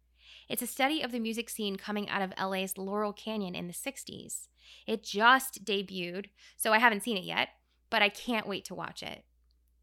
It's 0.48 0.62
a 0.62 0.66
study 0.66 1.02
of 1.02 1.12
the 1.12 1.20
music 1.20 1.50
scene 1.50 1.76
coming 1.76 2.08
out 2.08 2.22
of 2.22 2.32
LA's 2.40 2.78
Laurel 2.78 3.12
Canyon 3.12 3.54
in 3.54 3.66
the 3.66 3.74
60s. 3.74 4.48
It 4.86 5.02
just 5.02 5.62
debuted, 5.62 6.26
so 6.56 6.72
I 6.72 6.78
haven't 6.78 7.02
seen 7.02 7.18
it 7.18 7.24
yet, 7.24 7.50
but 7.90 8.00
I 8.00 8.08
can't 8.08 8.48
wait 8.48 8.64
to 8.66 8.74
watch 8.74 9.02
it. 9.02 9.24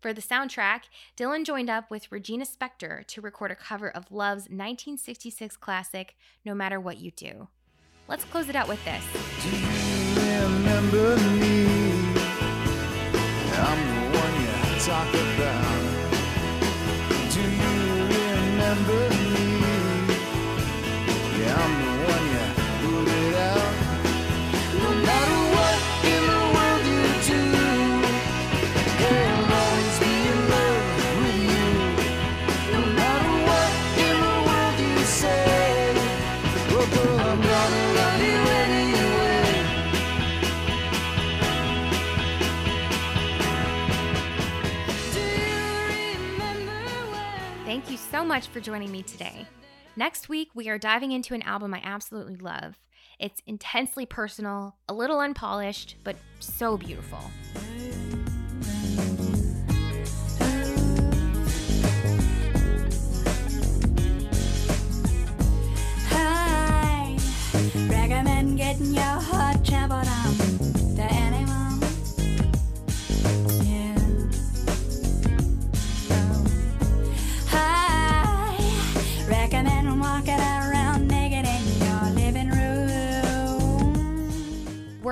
For 0.02 0.12
the 0.12 0.24
soundtrack, 0.24 0.82
Dylan 1.16 1.46
joined 1.46 1.70
up 1.70 1.92
with 1.92 2.12
Regina 2.12 2.46
Spektor 2.46 3.06
to 3.08 3.22
record 3.22 3.52
a 3.52 3.56
cover 3.56 3.90
of 3.90 4.12
Love's 4.12 4.50
1966 4.50 5.56
classic, 5.58 6.16
No 6.44 6.56
Matter 6.56 6.80
What 6.80 6.98
You 6.98 7.12
Do. 7.12 7.48
Let's 8.08 8.24
close 8.26 8.50
it 8.50 8.56
out 8.56 8.68
with 8.68 8.84
this. 8.86 9.04
Do 17.34 19.15
much 48.26 48.48
for 48.48 48.60
joining 48.60 48.92
me 48.92 49.04
today. 49.04 49.46
Next 49.96 50.30
week, 50.30 50.50
we 50.56 50.68
are 50.68 50.80
diving 50.80 51.12
into 51.12 51.36
an 51.36 51.44
album 51.44 51.74
I 51.74 51.82
absolutely 51.84 52.38
love. 52.38 52.80
It's 53.20 53.42
intensely 53.46 54.06
personal, 54.06 54.76
a 54.90 54.94
little 54.94 55.20
unpolished, 55.20 55.98
but 56.04 56.16
so 56.40 56.76
beautiful. 56.76 57.20
Hi, 66.10 67.16
getting 68.56 68.94
your 68.94 69.04
heart 69.04 69.64
trampled 69.64 70.08
on 70.08 70.55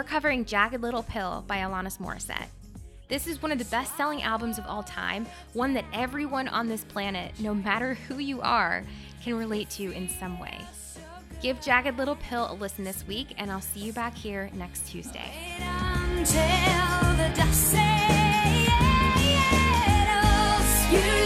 we're 0.04 0.10
covering 0.10 0.44
Jagged 0.44 0.82
Little 0.82 1.04
Pill 1.04 1.46
by 1.48 1.60
Alanis 1.60 1.98
Morissette. 1.98 2.48
This 3.08 3.26
is 3.26 3.42
one 3.42 3.54
of 3.54 3.58
the 3.58 3.64
best 3.66 3.96
selling 3.96 4.22
albums 4.22 4.58
of 4.58 4.66
all 4.66 4.84
time, 4.84 5.26
one 5.54 5.74
that 5.76 5.86
everyone 5.94 6.50
on 6.50 6.68
this 6.68 6.84
planet, 6.84 7.32
no 7.40 7.56
matter 7.56 7.94
who 7.94 8.18
you 8.18 8.42
are, 8.42 8.84
can 9.24 9.36
relate 9.36 9.70
to 9.72 9.94
in 9.94 10.10
some 10.10 10.42
way. 10.42 10.60
Give 11.42 11.62
Jagged 11.62 11.98
Little 11.98 12.18
Pill 12.18 12.52
a 12.52 12.54
listen 12.54 12.84
this 12.84 13.08
week, 13.08 13.28
and 13.38 13.50
I'll 13.50 13.62
see 13.62 13.80
you 13.80 13.94
back 13.94 14.14
here 14.14 14.50
next 14.54 14.90
Tuesday. 14.90 15.32
Wait 20.92 21.23